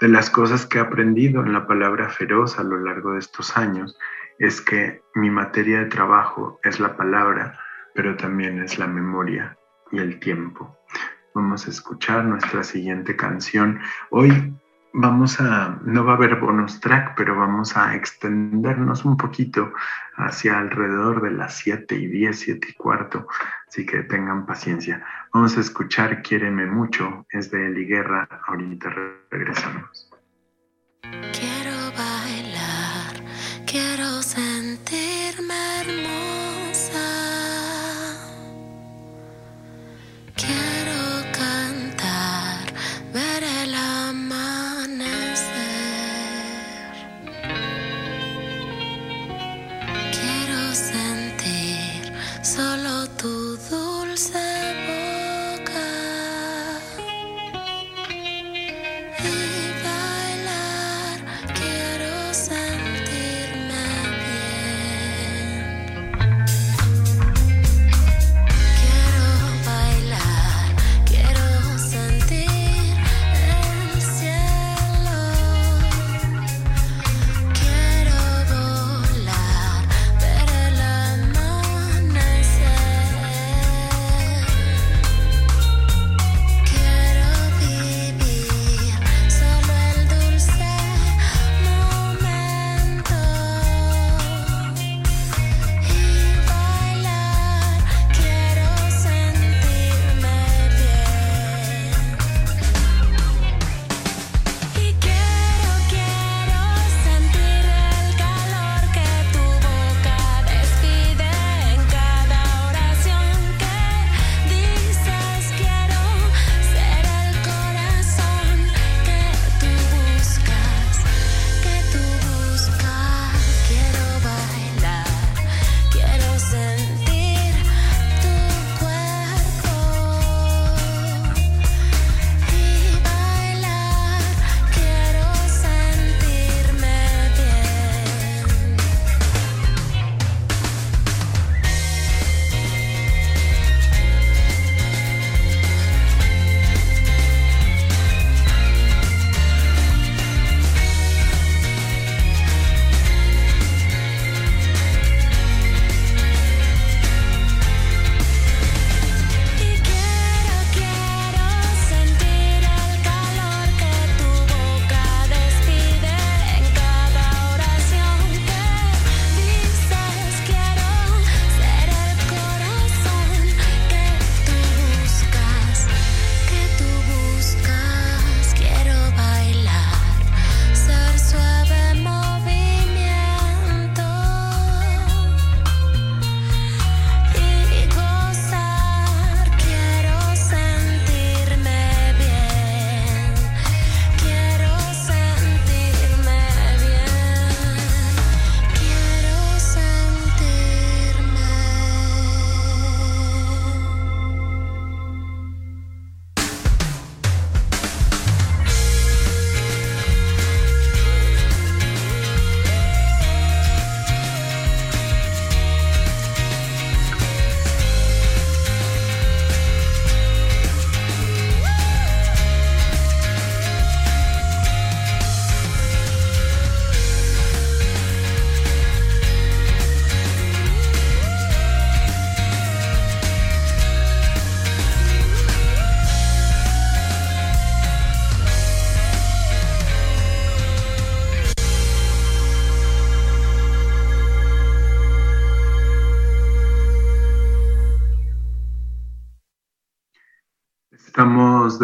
[0.03, 3.57] De las cosas que he aprendido en la palabra feroz a lo largo de estos
[3.57, 3.97] años
[4.37, 7.57] es que mi materia de trabajo es la palabra,
[7.95, 9.57] pero también es la memoria.
[9.93, 10.77] y el tiempo.
[11.37, 13.79] Vamos a escuchar nuestra siguiente canción.
[14.11, 14.53] Hoy
[14.93, 19.73] vamos a, no va a haber bonus track, pero vamos a extendernos un poquito
[20.17, 23.27] hacia alrededor de las 7 y 10, 7 y cuarto,
[23.69, 25.05] así que tengan paciencia.
[25.33, 28.95] Vamos a escuchar Quiéreme mucho, es de Eli Guerra, ahorita
[29.31, 30.11] regresamos.
[31.33, 31.93] Quiero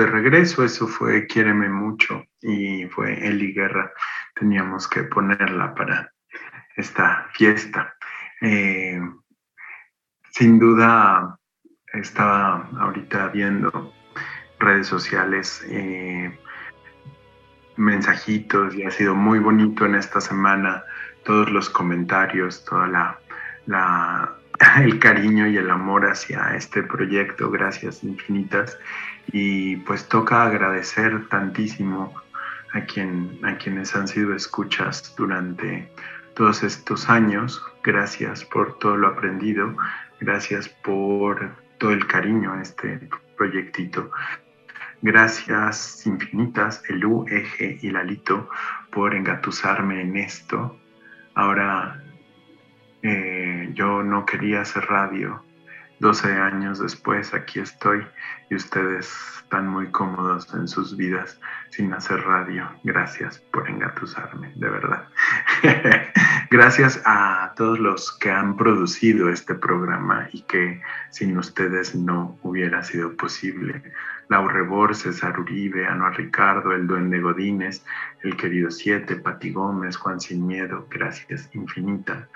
[0.08, 3.92] regreso, eso fue Quiéreme mucho y fue Eli Guerra.
[4.34, 6.12] Teníamos que ponerla para
[6.76, 7.94] esta fiesta.
[8.40, 9.00] Eh,
[10.30, 11.38] sin duda,
[11.92, 13.92] estaba ahorita viendo
[14.58, 16.38] redes sociales, eh,
[17.76, 20.84] mensajitos y ha sido muy bonito en esta semana
[21.24, 23.18] todos los comentarios, toda la,
[23.66, 24.38] la
[24.82, 28.78] el cariño y el amor hacia este proyecto, gracias infinitas.
[29.32, 32.14] Y pues toca agradecer tantísimo
[32.72, 35.90] a, quien, a quienes han sido escuchas durante
[36.34, 37.62] todos estos años.
[37.82, 39.76] Gracias por todo lo aprendido,
[40.20, 44.10] gracias por todo el cariño a este proyectito.
[45.00, 48.48] Gracias infinitas, Elú, Eje y Lalito,
[48.90, 50.76] por engatusarme en esto.
[51.34, 52.02] Ahora
[53.02, 55.44] eh, yo no quería hacer radio
[56.00, 58.06] 12 años después aquí estoy
[58.50, 61.40] y ustedes están muy cómodos en sus vidas
[61.70, 62.70] sin hacer radio.
[62.84, 65.08] Gracias por engatusarme, de verdad.
[66.50, 72.82] Gracias a todos los que han producido este programa y que sin ustedes no hubiera
[72.82, 73.82] sido posible.
[74.28, 77.84] Laura Rebor, César Uribe, Ricardo, el Duende Godínez,
[78.22, 82.28] el querido Siete, Pati Gómez, Juan Sin Miedo, gracias infinita.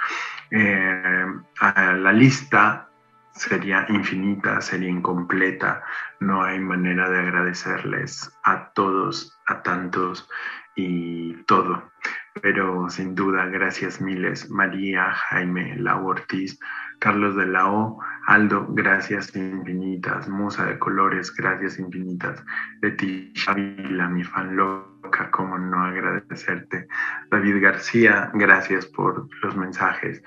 [0.51, 1.27] Eh,
[1.61, 2.89] a la lista
[3.35, 5.83] sería infinita, sería incompleta,
[6.21, 10.29] no hay manera de agradecerles a todos, a tantos
[10.77, 11.91] y todo.
[12.41, 16.59] Pero sin duda, gracias miles, María, Jaime, Lau Ortiz,
[16.99, 22.43] Carlos de la O, Aldo, gracias infinitas, Musa de Colores, gracias infinitas,
[22.81, 26.87] Leti Shavila, mi fan loca, cómo no agradecerte,
[27.31, 30.23] David García, gracias por los mensajes,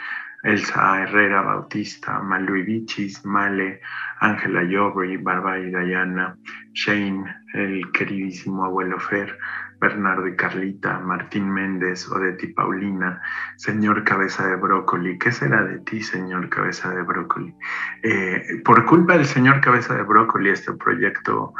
[0.45, 3.81] Elsa Herrera Bautista, Malui Vichis, Male,
[4.19, 6.37] Ángela Yobri, Bárbara y Dayana,
[6.73, 7.25] Shane,
[7.55, 9.35] el queridísimo abuelo Fer,
[9.81, 13.19] Bernardo y Carlita, Martín Méndez, Odeti Paulina,
[13.57, 15.17] señor Cabeza de Brócoli.
[15.17, 17.53] ¿Qué será de ti, señor Cabeza de Brócoli?
[18.03, 21.55] Eh, por culpa del señor Cabeza de Brócoli, este proyecto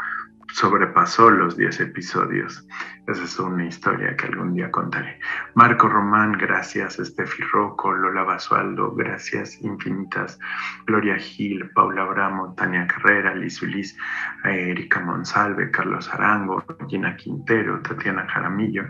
[0.52, 2.66] sobrepasó los 10 episodios.
[3.06, 5.20] Esa es una historia que algún día contaré.
[5.54, 6.98] Marco Román, gracias.
[6.98, 10.40] Estefi Rocco, Lola Basualdo, gracias infinitas.
[10.86, 13.96] Gloria Gil, Paula Abramo, Tania Carrera, Liz Ulis,
[14.42, 18.86] Erika Monsalve, Carlos Arango, Gina Quintero, Tatiana Jaramillo.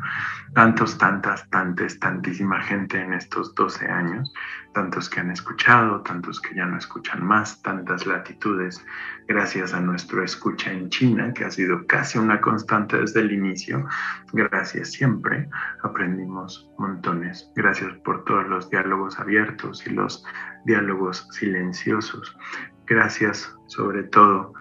[0.55, 4.33] Tantos, tantas, tantas, tantísima gente en estos 12 años.
[4.73, 8.83] Tantos que han escuchado, tantos que ya no escuchan más, tantas latitudes.
[9.29, 13.87] Gracias a nuestro escucha en China, que ha sido casi una constante desde el inicio
[14.33, 15.49] Gracias siempre,
[15.83, 17.51] aprendimos montones.
[17.55, 20.25] Gracias por todos los diálogos abiertos y los
[20.65, 22.37] diálogos silenciosos.
[22.87, 24.53] Gracias sobre todo,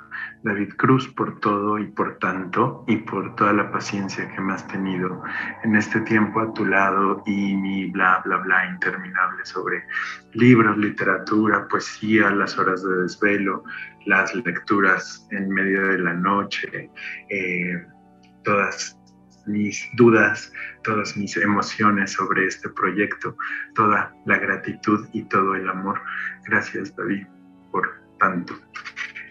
[0.43, 4.67] David Cruz, por todo y por tanto y por toda la paciencia que me has
[4.67, 5.23] tenido
[5.63, 9.83] en este tiempo a tu lado y mi bla, bla, bla interminable sobre
[10.33, 13.63] libros, literatura, poesía, las horas de desvelo,
[14.05, 16.89] las lecturas en medio de la noche,
[17.29, 17.87] eh,
[18.43, 18.97] todas
[19.45, 20.51] mis dudas,
[20.83, 23.37] todas mis emociones sobre este proyecto,
[23.73, 26.01] toda la gratitud y todo el amor.
[26.45, 27.25] Gracias David
[27.71, 27.89] por
[28.19, 28.55] tanto.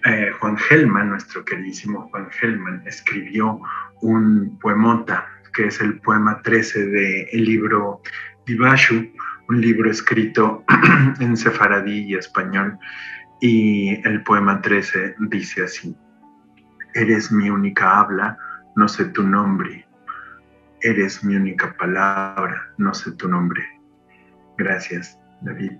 [0.04, 3.60] Eh, Juan Gelman, nuestro queridísimo Juan Gelman, escribió
[4.02, 8.02] un poemota que es el poema 13 del libro
[8.44, 9.10] Divashu,
[9.48, 10.64] un libro escrito
[11.20, 12.76] en sefaradí y español.
[13.40, 15.96] Y el poema 13 dice así,
[16.94, 18.38] Eres mi única habla,
[18.76, 19.86] no sé tu nombre,
[20.84, 23.62] Eres mi única palabra, no sé tu nombre.
[24.58, 25.72] Gracias, David.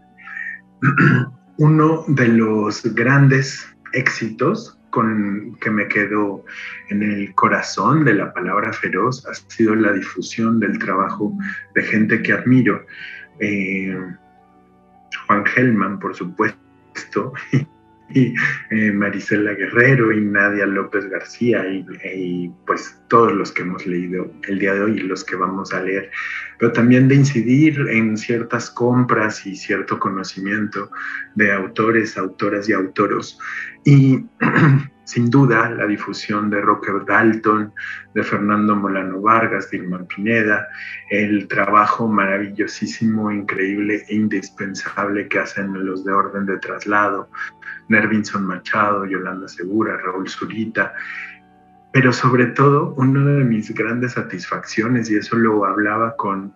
[1.59, 6.43] Uno de los grandes éxitos con que me quedo
[6.89, 11.37] en el corazón de la palabra feroz ha sido la difusión del trabajo
[11.75, 12.87] de gente que admiro.
[13.41, 13.95] Eh,
[15.27, 17.35] Juan Gelman, por supuesto,
[18.11, 24.59] eh, Marisela Guerrero y Nadia López García y, pues todos los que hemos leído el
[24.59, 26.11] día de hoy y los que vamos a leer,
[26.59, 30.91] pero también de incidir en ciertas compras y cierto conocimiento
[31.35, 33.39] de autores, autoras y autoros.
[33.85, 34.25] Y
[35.05, 37.73] sin duda la difusión de Rocker Dalton,
[38.15, 40.67] de Fernando Molano Vargas, de Irma Pineda,
[41.11, 47.29] el trabajo maravillosísimo, increíble e indispensable que hacen los de orden de traslado,
[47.89, 50.95] Nervinson Machado, Yolanda Segura, Raúl Zurita,
[51.93, 56.55] pero sobre todo una de mis grandes satisfacciones, y eso lo hablaba con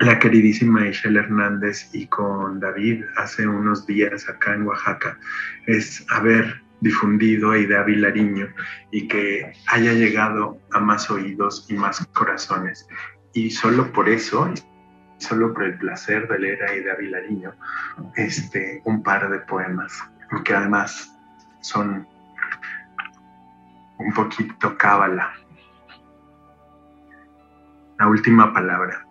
[0.00, 5.18] la queridísima Ishel Hernández y con David hace unos días acá en Oaxaca,
[5.66, 8.48] es haber difundido a Ida Vilariño
[8.90, 12.86] y que haya llegado a más oídos y más corazones.
[13.32, 14.52] Y solo por eso,
[15.18, 17.54] solo por el placer de leer a Ida Vilariño,
[18.16, 19.92] este, un par de poemas,
[20.44, 21.12] que además
[21.60, 22.06] son
[23.98, 25.32] un poquito cábala.
[27.98, 29.05] La última palabra.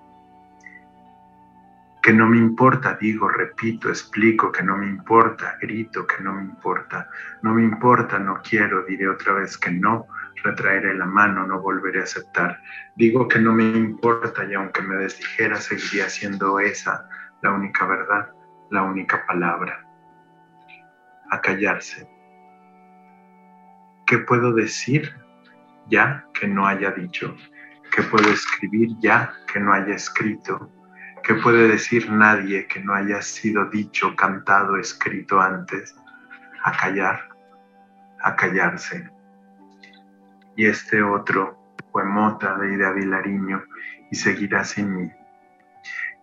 [2.06, 6.44] Que no me importa, digo, repito, explico, que no me importa, grito, que no me
[6.44, 7.10] importa,
[7.42, 10.06] no me importa, no quiero, diré otra vez que no,
[10.44, 12.62] retraeré la mano, no volveré a aceptar.
[12.96, 17.10] Digo que no me importa y aunque me desdijera, seguiría siendo esa
[17.42, 18.30] la única verdad,
[18.70, 19.84] la única palabra.
[21.32, 22.08] A callarse.
[24.06, 25.12] ¿Qué puedo decir
[25.88, 27.36] ya que no haya dicho?
[27.96, 30.75] ¿Qué puedo escribir ya que no haya escrito?
[31.26, 35.96] ¿Qué puede decir nadie que no haya sido dicho, cantado, escrito antes?
[36.66, 37.30] a callar,
[38.24, 39.08] a callarse.
[40.56, 43.64] Y este otro poemota de Ida Vilariño,
[44.10, 45.12] y seguirá sin mí.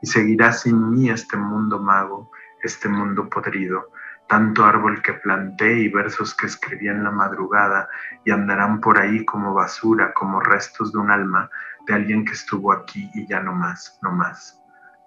[0.03, 2.31] Y seguirá sin mí este mundo mago,
[2.65, 3.91] este mundo podrido,
[4.29, 7.89] tanto árbol que planté y versos que escribí en la madrugada
[8.25, 11.49] y andarán por ahí como basura, como restos de un alma
[11.87, 14.62] de alguien que estuvo aquí y ya no más, no más.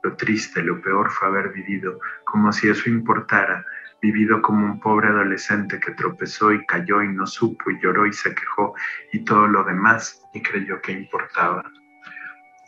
[0.06, 3.66] Lo triste, lo peor fue haber vivido, como si eso importara,
[4.04, 8.14] vivido como un pobre adolescente que tropezó y cayó y no supo y lloró y
[8.14, 8.76] se quejó
[9.12, 11.64] y todo lo demás y creyó que importaba.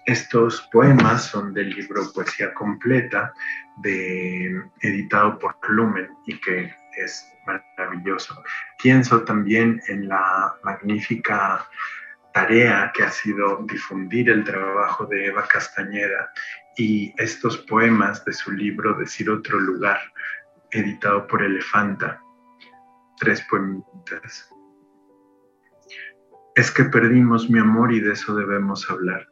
[0.07, 3.31] Estos poemas son del libro Poesía Completa,
[3.83, 8.41] de, editado por Lumen y que es maravilloso.
[8.81, 11.67] Pienso también en la magnífica
[12.38, 16.31] tarea que ha sido difundir el trabajo de Eva Castañeda
[16.77, 19.97] y estos poemas de su libro Decir otro lugar,
[20.69, 22.21] editado por Elefanta.
[23.19, 24.53] Tres poemitas.
[26.53, 29.27] Es que perdimos mi amor y de eso debemos hablar.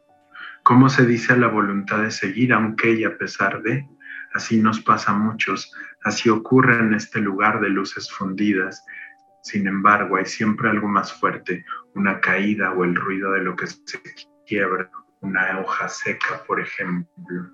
[0.64, 3.88] ¿Cómo se dice a la voluntad de seguir aunque y a pesar de?
[4.34, 8.84] Así nos pasa a muchos, así ocurre en este lugar de luces fundidas.
[9.46, 13.68] Sin embargo, hay siempre algo más fuerte, una caída o el ruido de lo que
[13.68, 14.02] se
[14.44, 14.90] quiebra,
[15.20, 17.52] una hoja seca, por ejemplo.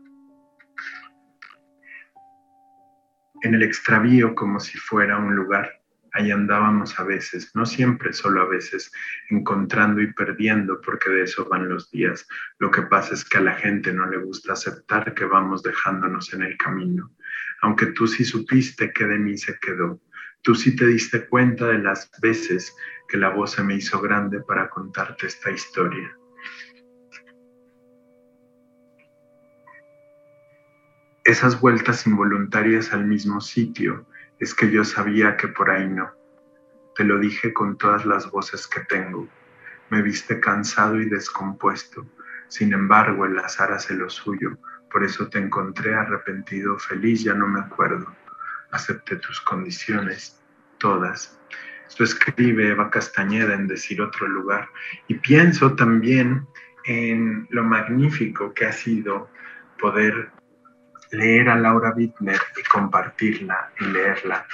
[3.42, 5.82] En el extravío como si fuera un lugar,
[6.14, 8.90] ahí andábamos a veces, no siempre, solo a veces,
[9.28, 12.26] encontrando y perdiendo, porque de eso van los días.
[12.58, 16.32] Lo que pasa es que a la gente no le gusta aceptar que vamos dejándonos
[16.32, 17.14] en el camino.
[17.60, 20.00] Aunque tú sí supiste que de mí se quedó,
[20.42, 22.76] tú sí te diste cuenta de las veces
[23.08, 26.16] que la voz se me hizo grande para contarte esta historia.
[31.24, 34.06] Esas vueltas involuntarias al mismo sitio,
[34.40, 36.10] es que yo sabía que por ahí no.
[36.96, 39.28] Te lo dije con todas las voces que tengo.
[39.88, 42.04] Me viste cansado y descompuesto.
[42.48, 44.58] Sin embargo, el azar hace lo suyo.
[44.90, 48.12] Por eso te encontré arrepentido, feliz, ya no me acuerdo.
[48.72, 50.42] Acepté tus condiciones,
[50.78, 51.38] todas.
[51.88, 54.68] Esto escribe Eva Castañeda en Decir otro lugar.
[55.08, 56.46] Y pienso también
[56.84, 59.30] en lo magnífico que ha sido
[59.78, 60.30] poder
[61.10, 64.46] leer a Laura Wittner y compartirla y leerla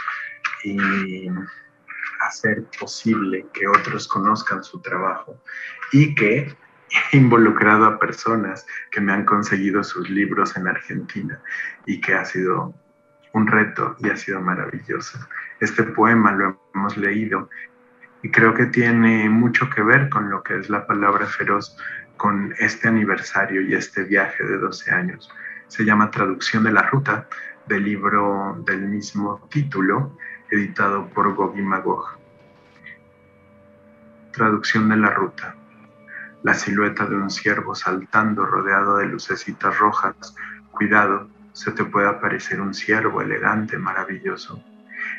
[0.64, 1.28] y
[2.20, 5.40] hacer posible que otros conozcan su trabajo
[5.92, 6.56] y que
[7.12, 11.40] he involucrado a personas que me han conseguido sus libros en Argentina
[11.86, 12.74] y que ha sido
[13.38, 15.18] un reto y ha sido maravilloso.
[15.60, 17.48] Este poema lo hemos leído
[18.22, 21.76] y creo que tiene mucho que ver con lo que es la palabra feroz,
[22.16, 25.30] con este aniversario y este viaje de 12 años
[25.68, 27.28] se llama Traducción de la Ruta,
[27.66, 30.16] del libro del mismo título,
[30.50, 32.18] editado por Gogi Magog.
[34.32, 35.54] Traducción de la Ruta.
[36.42, 40.34] La silueta de un ciervo saltando rodeado de lucecitas rojas.
[40.70, 41.28] Cuidado,
[41.58, 44.62] se te puede aparecer un ciervo elegante, maravilloso.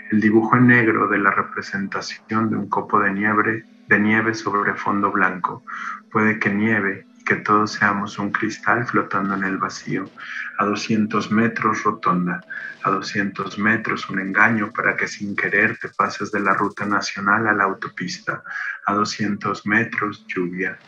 [0.09, 4.73] El dibujo en negro de la representación de un copo de nieve, de nieve sobre
[4.75, 5.65] fondo blanco.
[6.09, 10.09] Puede que nieve que todos seamos un cristal flotando en el vacío,
[10.57, 12.41] a 200 metros rotonda,
[12.81, 17.45] a 200 metros un engaño para que sin querer te pases de la ruta nacional
[17.47, 18.43] a la autopista,
[18.87, 20.79] a 200 metros lluvia,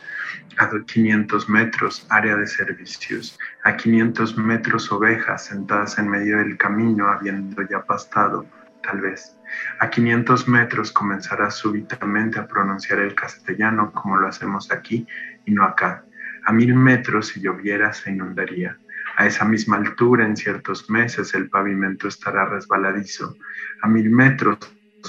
[0.58, 7.08] a 500 metros área de servicios, a 500 metros ovejas sentadas en medio del camino
[7.08, 8.48] habiendo ya pastado,
[8.82, 9.38] tal vez.
[9.80, 15.06] A 500 metros comenzarás súbitamente a pronunciar el castellano como lo hacemos aquí
[15.46, 16.04] y no acá
[16.46, 18.78] a mil metros, si lloviera, se inundaría.
[19.18, 23.36] A esa misma altura, en ciertos meses, el pavimento estará resbaladizo.
[23.82, 24.58] A mil metros,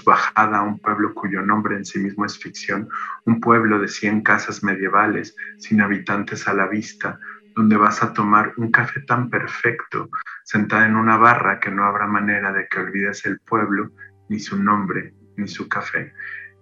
[0.05, 2.89] bajada a un pueblo cuyo nombre en sí mismo es ficción,
[3.27, 7.19] un pueblo de cien casas medievales, sin habitantes a la vista,
[7.55, 10.09] donde vas a tomar un café tan perfecto,
[10.45, 13.91] sentada en una barra que no habrá manera de que olvides el pueblo,
[14.29, 16.13] ni su nombre, ni su café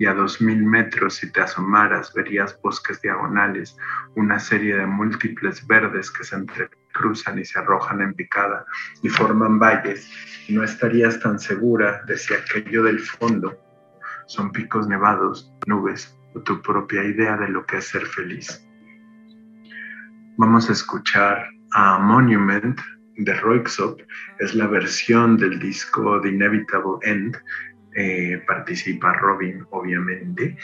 [0.01, 3.76] y a dos mil metros si te asomaras verías bosques diagonales,
[4.16, 8.64] una serie de múltiples verdes que se entrecruzan y se arrojan en picada
[9.03, 10.11] y forman valles,
[10.48, 13.55] y no estarías tan segura de si aquello del fondo
[14.26, 18.66] son picos nevados, nubes o tu propia idea de lo que es ser feliz.
[20.38, 22.80] Vamos a escuchar a Monument
[23.18, 24.01] de Roixop,
[24.38, 27.36] es la versión del disco The Inevitable End
[27.95, 30.57] eh, participa Robin, obviamente,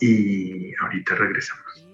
[0.00, 1.84] y ahorita regresamos.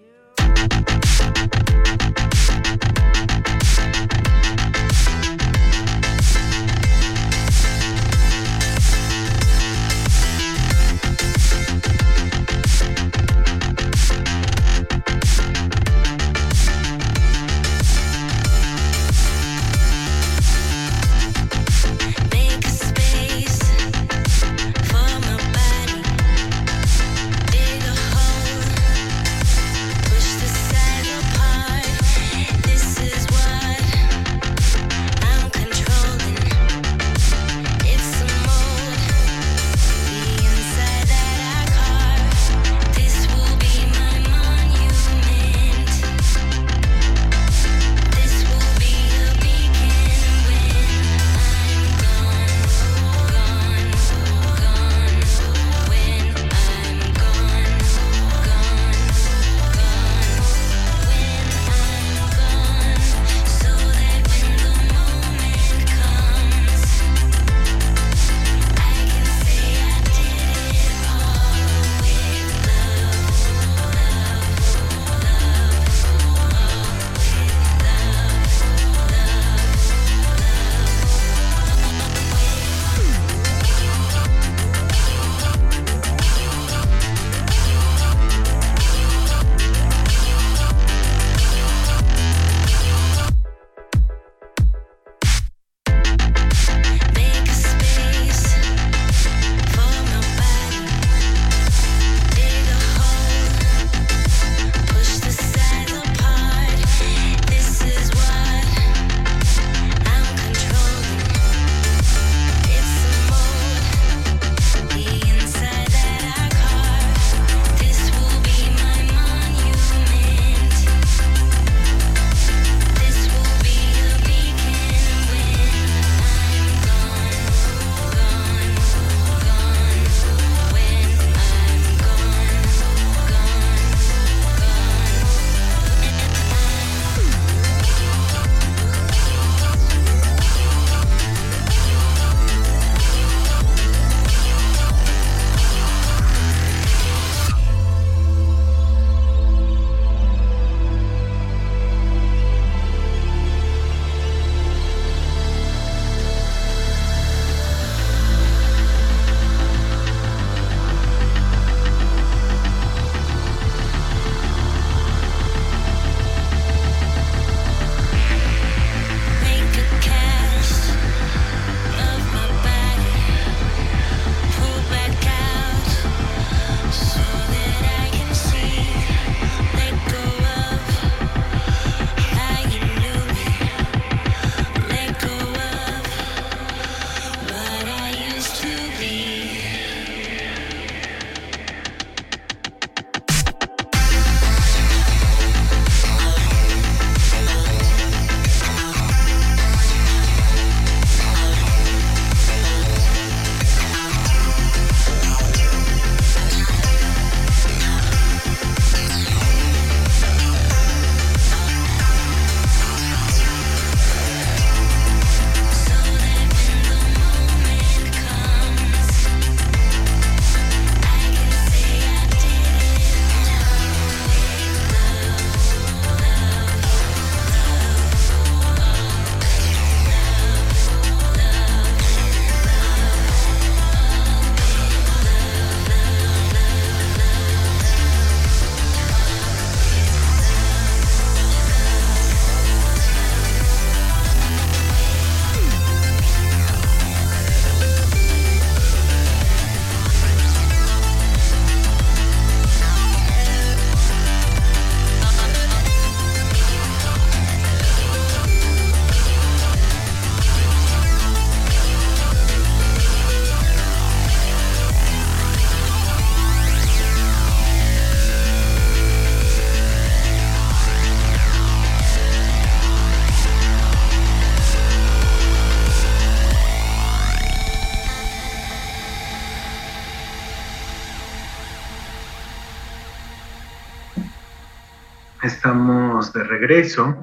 [285.50, 287.20] Estamos de regreso.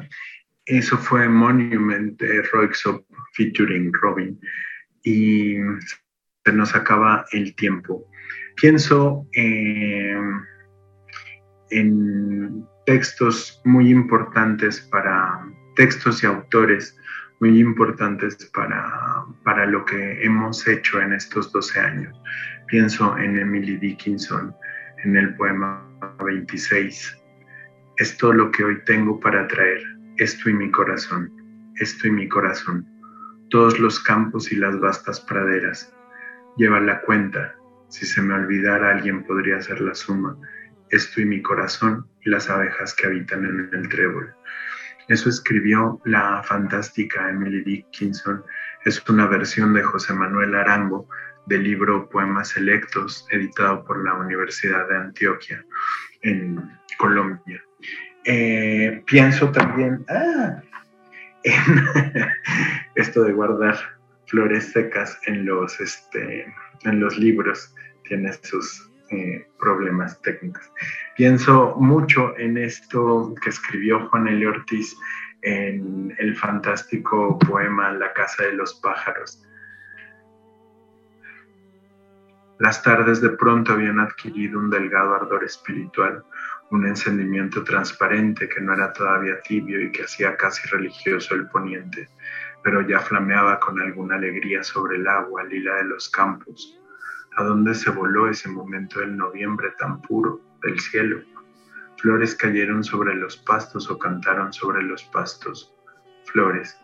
[0.66, 4.40] Eso fue Monument de Roixop featuring Robin.
[5.04, 5.56] Y
[6.44, 8.06] se nos acaba el tiempo.
[8.56, 10.20] Pienso eh,
[11.70, 16.98] en textos muy importantes para textos y autores
[17.40, 22.22] muy importantes para, para lo que hemos hecho en estos 12 años.
[22.68, 24.54] Pienso en Emily Dickinson,
[25.04, 25.86] en el poema
[26.26, 27.27] 26.
[27.98, 29.82] Es lo que hoy tengo para traer,
[30.18, 31.32] esto y mi corazón,
[31.78, 32.86] esto y mi corazón,
[33.50, 35.92] todos los campos y las vastas praderas.
[36.58, 37.56] Lleva la cuenta,
[37.90, 40.38] si se me olvidara alguien podría hacer la suma,
[40.92, 44.32] esto y mi corazón y las abejas que habitan en el trébol.
[45.08, 48.44] Eso escribió la fantástica Emily Dickinson.
[48.86, 51.10] Es una versión de José Manuel Arango
[51.48, 55.66] del libro Poemas Selectos, editado por la Universidad de Antioquia
[56.22, 56.62] en
[57.00, 57.64] Colombia.
[58.30, 60.62] Eh, pienso también ah,
[61.44, 61.56] en
[62.96, 63.78] esto de guardar
[64.26, 66.46] flores secas en los, este,
[66.84, 67.74] en los libros,
[68.04, 70.70] tiene sus eh, problemas técnicos.
[71.16, 74.46] Pienso mucho en esto que escribió Juan L.
[74.46, 74.94] Ortiz
[75.44, 79.42] en el fantástico poema La Casa de los Pájaros.
[82.60, 86.26] Las tardes de pronto habían adquirido un delgado ardor espiritual,
[86.72, 92.10] un encendimiento transparente que no era todavía tibio y que hacía casi religioso el poniente,
[92.64, 96.78] pero ya flameaba con alguna alegría sobre el agua lila de los campos,
[97.38, 101.22] ¿A dónde se voló ese momento del noviembre tan puro del cielo?
[101.98, 105.72] Flores cayeron sobre los pastos o cantaron sobre los pastos.
[106.26, 106.76] Flores.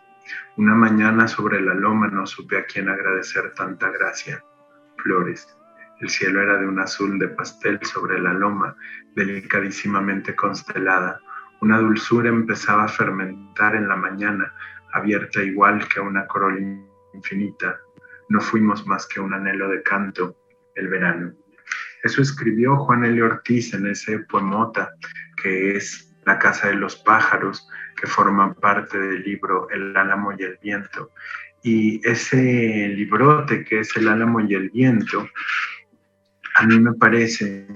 [0.56, 4.44] Una mañana sobre la loma no supe a quién agradecer tanta gracia.
[4.98, 5.58] Flores.
[6.00, 8.76] El cielo era de un azul de pastel sobre la loma,
[9.14, 11.20] delicadísimamente constelada.
[11.60, 14.52] Una dulzura empezaba a fermentar en la mañana,
[14.92, 16.58] abierta igual que una corola
[17.14, 17.78] infinita.
[18.28, 20.36] No fuimos más que un anhelo de canto,
[20.74, 21.32] el verano.
[22.02, 23.22] Eso escribió Juan L.
[23.22, 24.92] Ortiz en ese poemota
[25.42, 27.66] que es La Casa de los Pájaros,
[27.96, 31.10] que forma parte del libro El Álamo y el Viento.
[31.62, 35.26] Y ese librote que es El Álamo y el Viento,
[36.54, 37.66] a mí me parece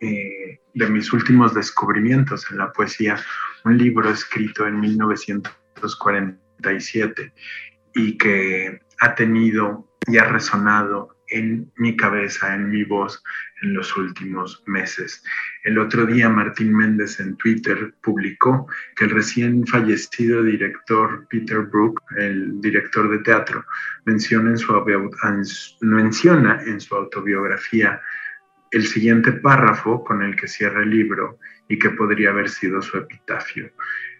[0.00, 3.18] eh, de mis últimos descubrimientos en la poesía,
[3.64, 7.32] un libro escrito en 1947
[7.94, 13.22] y que ha tenido y ha resonado en mi cabeza, en mi voz
[13.62, 15.22] en los últimos meses.
[15.64, 18.66] El otro día Martín Méndez en Twitter publicó
[18.96, 23.64] que el recién fallecido director Peter Brook, el director de teatro,
[24.04, 28.00] menciona en su, menciona en su autobiografía
[28.70, 32.98] el siguiente párrafo con el que cierra el libro y que podría haber sido su
[32.98, 33.70] epitafio.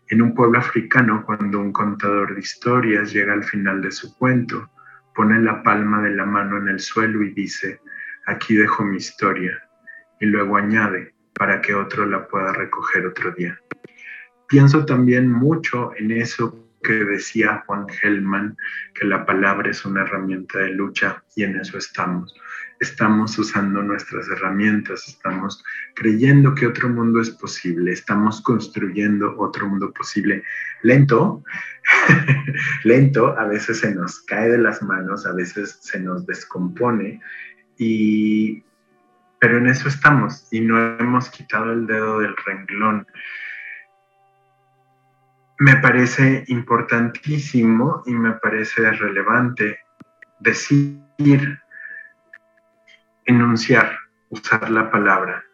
[0.08, 4.68] En un pueblo africano, cuando un contador de historias llega al final de su cuento,
[5.14, 7.80] pone la palma de la mano en el suelo y dice,
[8.26, 9.62] aquí dejo mi historia,
[10.20, 13.58] y luego añade, para que otro la pueda recoger otro día.
[14.48, 18.56] Pienso también mucho en eso que decía Juan Gelman,
[18.94, 22.34] que la palabra es una herramienta de lucha y en eso estamos.
[22.80, 25.62] Estamos usando nuestras herramientas, estamos
[25.94, 30.42] creyendo que otro mundo es posible, estamos construyendo otro mundo posible.
[30.82, 31.44] Lento,
[32.84, 37.20] lento, a veces se nos cae de las manos, a veces se nos descompone,
[37.76, 38.64] y,
[39.38, 43.06] pero en eso estamos y no hemos quitado el dedo del renglón
[45.60, 49.78] me parece importantísimo y me parece relevante
[50.38, 51.60] decir,
[53.26, 53.98] enunciar,
[54.30, 55.44] usar la palabra.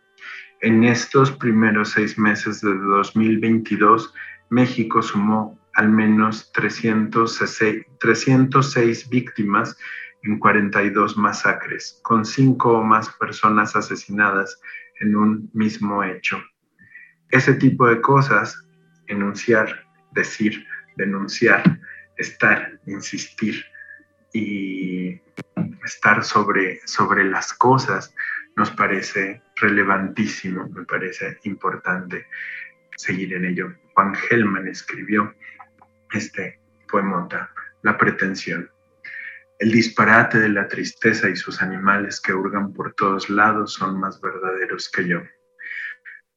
[0.60, 4.12] En estos primeros seis meses de 2022,
[4.50, 9.76] México sumó al menos 306, 306 víctimas
[10.22, 14.58] en 42 masacres, con cinco o más personas asesinadas
[15.00, 16.42] en un mismo hecho.
[17.30, 18.56] Ese tipo de cosas,
[19.06, 21.80] enunciar, decir, denunciar,
[22.16, 23.64] estar, insistir
[24.32, 24.95] y
[25.86, 28.14] estar sobre, sobre las cosas
[28.56, 32.26] nos parece relevantísimo, me parece importante
[32.96, 33.74] seguir en ello.
[33.94, 35.34] Juan Gelman escribió
[36.12, 37.50] este poemota,
[37.82, 38.70] La pretensión.
[39.58, 44.20] El disparate de la tristeza y sus animales que hurgan por todos lados son más
[44.20, 45.22] verdaderos que yo.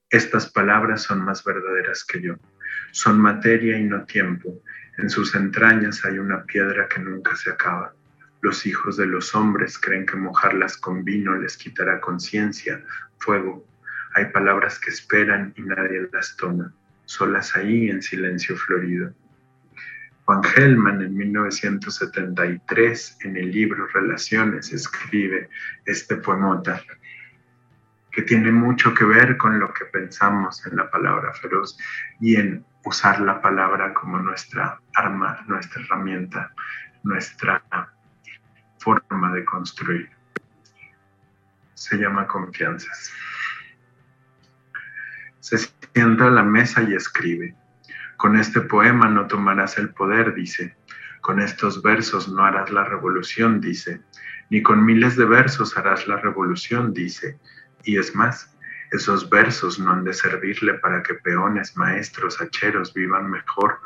[0.10, 2.36] Estas palabras son más verdaderas que yo.
[2.92, 4.62] Son materia y no tiempo.
[4.98, 7.94] En sus entrañas hay una piedra que nunca se acaba.
[8.42, 12.82] Los hijos de los hombres creen que mojarlas con vino les quitará conciencia,
[13.18, 13.66] fuego.
[14.16, 16.74] Hay palabras que esperan y nadie las toma,
[17.06, 19.14] solas ahí en silencio florido.
[20.26, 25.50] Juan Gelman en 1973 en el libro Relaciones escribe
[25.86, 26.82] este poemota
[28.12, 31.78] que tiene mucho que ver con lo que pensamos en la palabra feroz
[32.20, 36.54] y en usar la palabra como nuestra arma, nuestra herramienta,
[37.04, 37.64] nuestra
[38.80, 40.10] forma de construir.
[41.74, 43.12] Se llama confianzas.
[45.40, 45.58] Se
[45.94, 47.56] sienta a la mesa y escribe.
[48.18, 50.76] Con este poema no tomarás el poder, dice.
[51.22, 54.02] Con estos versos no harás la revolución, dice.
[54.50, 57.40] Ni con miles de versos harás la revolución, dice.
[57.84, 58.58] Y es más,
[58.92, 63.80] esos versos no han de servirle para que peones, maestros, hacheros vivan mejor,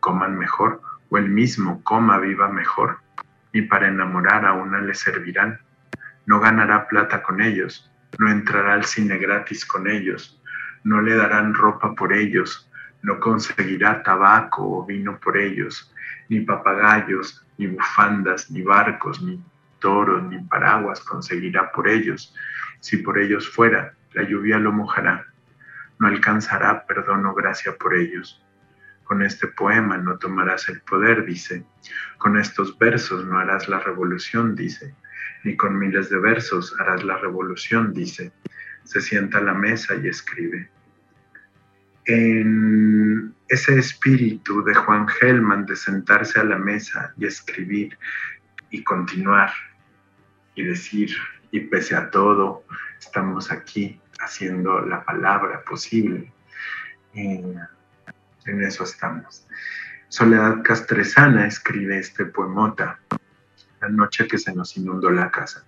[0.00, 2.98] coman mejor, o el mismo coma, viva mejor,
[3.52, 5.60] ni para enamorar a una le servirán.
[6.26, 10.40] No ganará plata con ellos, no entrará al cine gratis con ellos,
[10.84, 12.70] no le darán ropa por ellos,
[13.02, 15.92] no conseguirá tabaco o vino por ellos,
[16.28, 19.42] ni papagayos, ni bufandas, ni barcos, ni
[19.78, 22.34] toros, ni paraguas conseguirá por ellos.
[22.80, 25.26] Si por ellos fuera, la lluvia lo mojará.
[25.98, 28.42] No alcanzará perdón o gracia por ellos.
[29.10, 31.64] Con este poema no tomarás el poder, dice.
[32.16, 34.94] Con estos versos no harás la revolución, dice.
[35.42, 38.30] Ni con miles de versos harás la revolución, dice.
[38.84, 40.70] Se sienta a la mesa y escribe
[42.04, 47.98] en ese espíritu de Juan Gelman de sentarse a la mesa y escribir
[48.70, 49.50] y continuar
[50.54, 51.10] y decir,
[51.50, 52.62] y pese a todo,
[52.96, 56.32] estamos aquí haciendo la palabra posible.
[57.12, 57.58] En,
[58.46, 59.46] en eso estamos.
[60.08, 62.98] Soledad Castresana escribe este poemota,
[63.80, 65.64] La noche que se nos inundó la casa.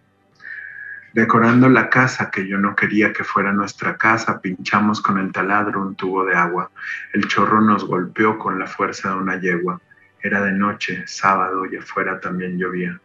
[1.14, 5.82] Decorando la casa que yo no quería que fuera nuestra casa, pinchamos con el taladro
[5.82, 6.70] un tubo de agua.
[7.12, 9.80] El chorro nos golpeó con la fuerza de una yegua.
[10.22, 12.98] Era de noche, sábado, y afuera también llovía.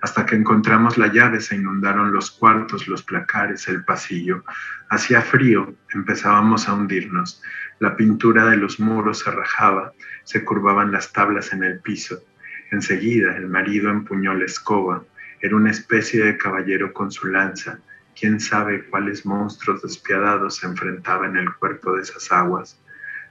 [0.00, 4.44] Hasta que encontramos la llave se inundaron los cuartos, los placares, el pasillo.
[4.88, 7.42] Hacía frío, empezábamos a hundirnos.
[7.80, 12.22] La pintura de los muros se rajaba, se curvaban las tablas en el piso.
[12.70, 15.02] Enseguida el marido empuñó la escoba,
[15.40, 17.78] era una especie de caballero con su lanza.
[18.18, 22.80] Quién sabe cuáles monstruos despiadados se enfrentaban en el cuerpo de esas aguas.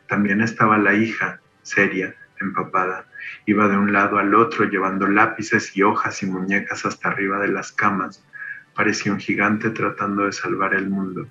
[0.08, 3.08] También estaba la hija, seria, empapada.
[3.46, 7.48] Iba de un lado al otro llevando lápices y hojas y muñecas hasta arriba de
[7.48, 8.24] las camas.
[8.76, 11.28] Parecía un gigante tratando de salvar el mundo.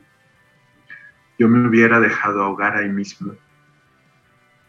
[1.43, 3.35] Yo me hubiera dejado ahogar ahí mismo.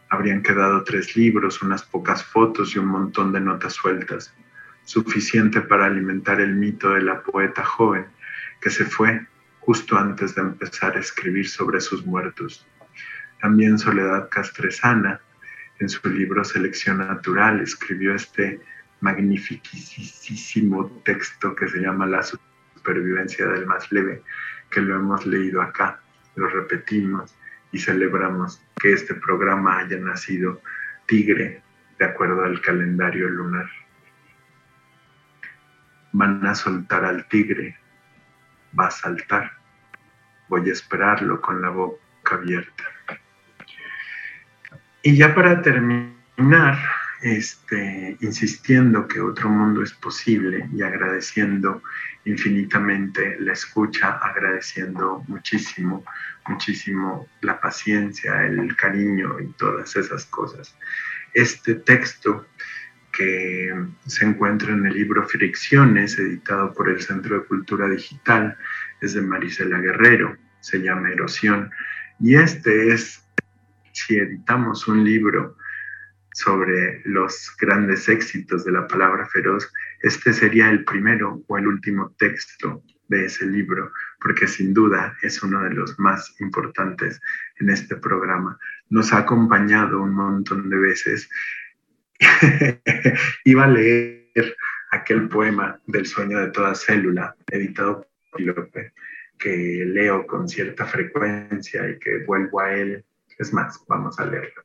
[0.09, 4.33] Habrían quedado tres libros, unas pocas fotos y un montón de notas sueltas
[4.83, 8.07] suficiente para alimentar el mito de la poeta joven
[8.59, 9.23] que se fue
[9.59, 12.65] justo antes de empezar a escribir sobre sus muertos.
[13.39, 15.21] También Soledad Castresana,
[15.77, 18.59] en su libro Selección Natural, escribió este
[18.99, 24.23] magnificísimo texto que se llama La supervivencia del más leve,
[24.71, 25.99] que lo hemos leído acá,
[26.35, 27.35] lo repetimos
[27.71, 30.61] y celebramos que este programa haya nacido
[31.07, 31.61] tigre
[31.99, 33.69] de acuerdo al calendario lunar
[36.13, 37.75] van a soltar al tigre,
[38.79, 39.51] va a saltar.
[40.47, 42.83] Voy a esperarlo con la boca abierta.
[45.01, 46.77] Y ya para terminar,
[47.23, 51.81] este, insistiendo que otro mundo es posible y agradeciendo
[52.25, 56.03] infinitamente la escucha, agradeciendo muchísimo,
[56.47, 60.75] muchísimo la paciencia, el cariño y todas esas cosas.
[61.33, 62.45] Este texto
[63.13, 63.73] que
[64.05, 68.57] se encuentra en el libro Fricciones, editado por el Centro de Cultura Digital,
[68.99, 71.71] es de Marisela Guerrero, se llama Erosión.
[72.19, 73.25] Y este es,
[73.93, 75.55] si editamos un libro
[76.33, 79.71] sobre los grandes éxitos de la palabra feroz,
[80.01, 85.41] este sería el primero o el último texto de ese libro, porque sin duda es
[85.43, 87.21] uno de los más importantes
[87.59, 88.57] en este programa.
[88.89, 91.29] Nos ha acompañado un montón de veces
[93.45, 94.55] iba a leer
[94.91, 98.93] aquel poema del sueño de toda célula, editado por López,
[99.37, 103.03] que leo con cierta frecuencia y que vuelvo a él.
[103.37, 104.63] Es más, vamos a leerlo.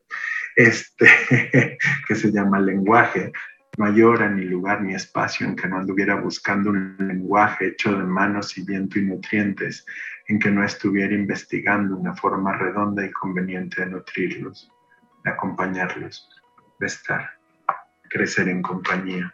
[0.59, 1.07] Este,
[2.09, 3.31] que se llama Lenguaje.
[3.77, 7.97] No hay hora, ni lugar, ni espacio en que no anduviera buscando un lenguaje hecho
[7.97, 9.87] de manos y viento y nutrientes,
[10.27, 14.69] en que no estuviera investigando una forma redonda y conveniente de nutrirlos,
[15.23, 16.29] de acompañarlos,
[16.81, 17.39] de estar
[18.11, 19.33] crecer en compañía.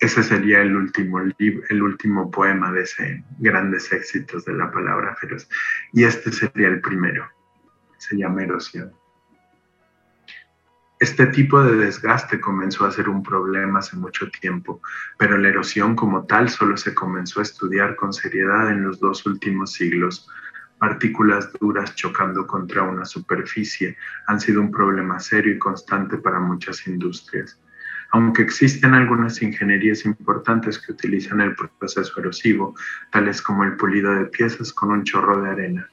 [0.00, 5.48] ese sería el último, el último poema de ese grandes éxitos de la palabra feroz.
[5.92, 7.30] Y este sería el primero.
[7.98, 8.92] Se llama erosión.
[10.98, 14.80] Este tipo de desgaste comenzó a ser un problema hace mucho tiempo,
[15.18, 19.26] pero la erosión como tal solo se comenzó a estudiar con seriedad en los dos
[19.26, 20.26] últimos siglos.
[20.78, 26.86] Partículas duras chocando contra una superficie han sido un problema serio y constante para muchas
[26.86, 27.60] industrias.
[28.12, 32.74] Aunque existen algunas ingenierías importantes que utilizan el proceso erosivo,
[33.12, 35.90] tales como el pulido de piezas con un chorro de arena.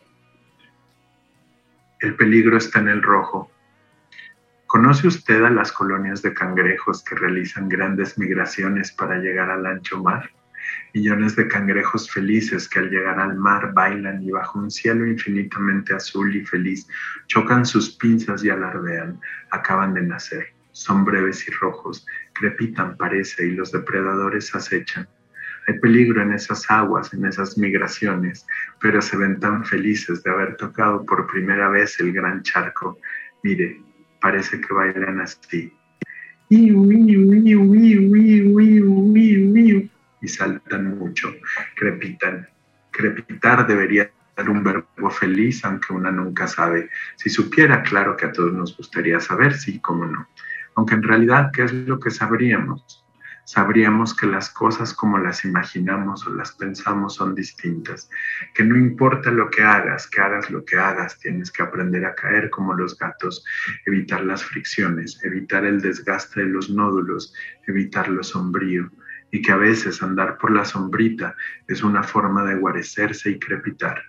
[2.00, 3.53] El peligro está en el rojo,
[4.74, 10.02] ¿Conoce usted a las colonias de cangrejos que realizan grandes migraciones para llegar al ancho
[10.02, 10.32] mar?
[10.96, 15.94] Millones de cangrejos felices que al llegar al mar bailan y bajo un cielo infinitamente
[15.94, 16.88] azul y feliz
[17.28, 19.22] chocan sus pinzas y alardean.
[19.52, 20.48] Acaban de nacer.
[20.72, 25.08] Son breves y rojos, crepitan parece y los depredadores acechan.
[25.68, 28.48] Hay peligro en esas aguas, en esas migraciones,
[28.82, 32.98] pero se ven tan felices de haber tocado por primera vez el gran charco.
[33.44, 33.80] Mire,
[34.24, 35.74] parece que bailan así.
[40.22, 41.34] Y saltan mucho,
[41.76, 42.48] crepitan.
[42.90, 46.90] Crepitar debería ser un verbo feliz, aunque una nunca sabe.
[47.18, 50.26] Si supiera, claro que a todos nos gustaría saber, sí, cómo no.
[50.76, 53.03] Aunque en realidad, ¿qué es lo que sabríamos?
[53.46, 58.10] Sabríamos que las cosas como las imaginamos o las pensamos son distintas,
[58.54, 62.16] que no importa lo que hagas, que hagas lo que hagas, tienes que aprender a
[62.16, 63.44] caer como los gatos,
[63.86, 67.34] evitar las fricciones, evitar el desgaste de los nódulos,
[67.68, 68.90] evitar lo sombrío,
[69.32, 71.36] y que a veces andar por la sombrita
[71.68, 74.02] es una forma de guarecerse y crepitar.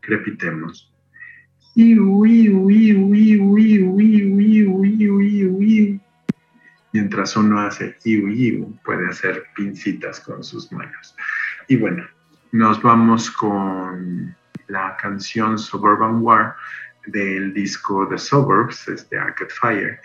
[0.00, 0.90] Crepitemos
[7.20, 11.14] mientras uno hace iu iu, puede hacer pincitas con sus manos.
[11.68, 12.06] Y bueno,
[12.52, 14.34] nos vamos con
[14.68, 16.56] la canción Suburban War
[17.08, 20.00] del disco The Suburbs, es de Arcade Fire.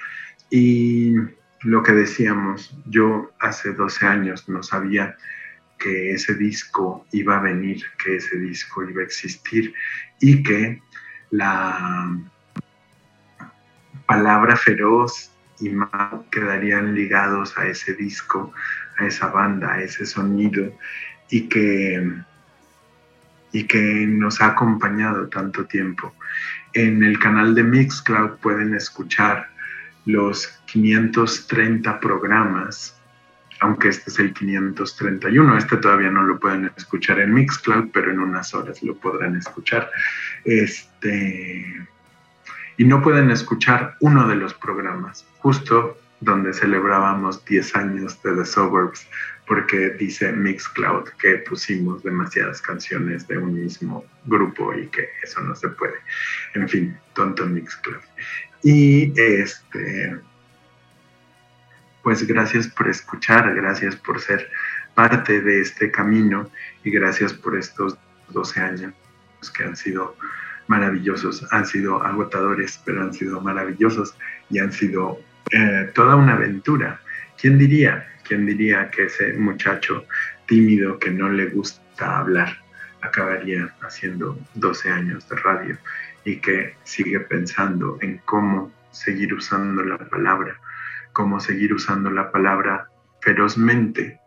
[0.49, 1.15] Y
[1.61, 5.15] lo que decíamos, yo hace 12 años no sabía
[5.79, 9.73] que ese disco iba a venir, que ese disco iba a existir
[10.19, 10.81] y que
[11.31, 12.19] la
[14.05, 15.89] palabra feroz y más
[16.31, 18.53] quedarían ligados a ese disco,
[18.97, 20.77] a esa banda, a ese sonido
[21.29, 22.11] y que,
[23.51, 26.13] y que nos ha acompañado tanto tiempo.
[26.73, 29.49] En el canal de Mixcloud pueden escuchar
[30.05, 32.99] los 530 programas,
[33.61, 38.19] aunque este es el 531, este todavía no lo pueden escuchar en Mixcloud, pero en
[38.19, 39.89] unas horas lo podrán escuchar.
[40.43, 41.87] Este,
[42.77, 48.45] y no pueden escuchar uno de los programas, justo donde celebrábamos 10 años de The
[48.45, 49.07] Suburbs,
[49.47, 55.55] porque dice Mixcloud que pusimos demasiadas canciones de un mismo grupo y que eso no
[55.55, 55.95] se puede.
[56.53, 58.01] En fin, tonto Mixcloud.
[58.63, 60.17] Y este,
[62.01, 64.49] pues gracias por escuchar, gracias por ser
[64.95, 66.49] parte de este camino
[66.83, 67.97] y gracias por estos
[68.29, 68.93] 12 años
[69.55, 70.15] que han sido
[70.67, 74.15] maravillosos, han sido agotadores, pero han sido maravillosos
[74.49, 75.19] y han sido
[75.51, 76.99] eh, toda una aventura.
[77.39, 78.07] ¿Quién diría?
[78.27, 80.05] ¿Quién diría que ese muchacho
[80.47, 82.57] tímido que no le gusta hablar
[83.01, 85.77] acabaría haciendo 12 años de radio
[86.23, 90.59] y que sigue pensando en cómo seguir usando la palabra,
[91.13, 92.89] cómo seguir usando la palabra
[93.21, 94.19] ferozmente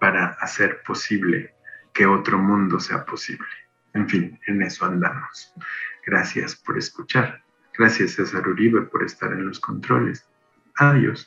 [0.00, 1.54] para hacer posible
[1.92, 3.63] que otro mundo sea posible?
[3.94, 5.52] En fin, en eso andamos.
[6.04, 7.42] Gracias por escuchar.
[7.76, 10.28] Gracias César Uribe por estar en los controles.
[10.76, 11.26] Adiós.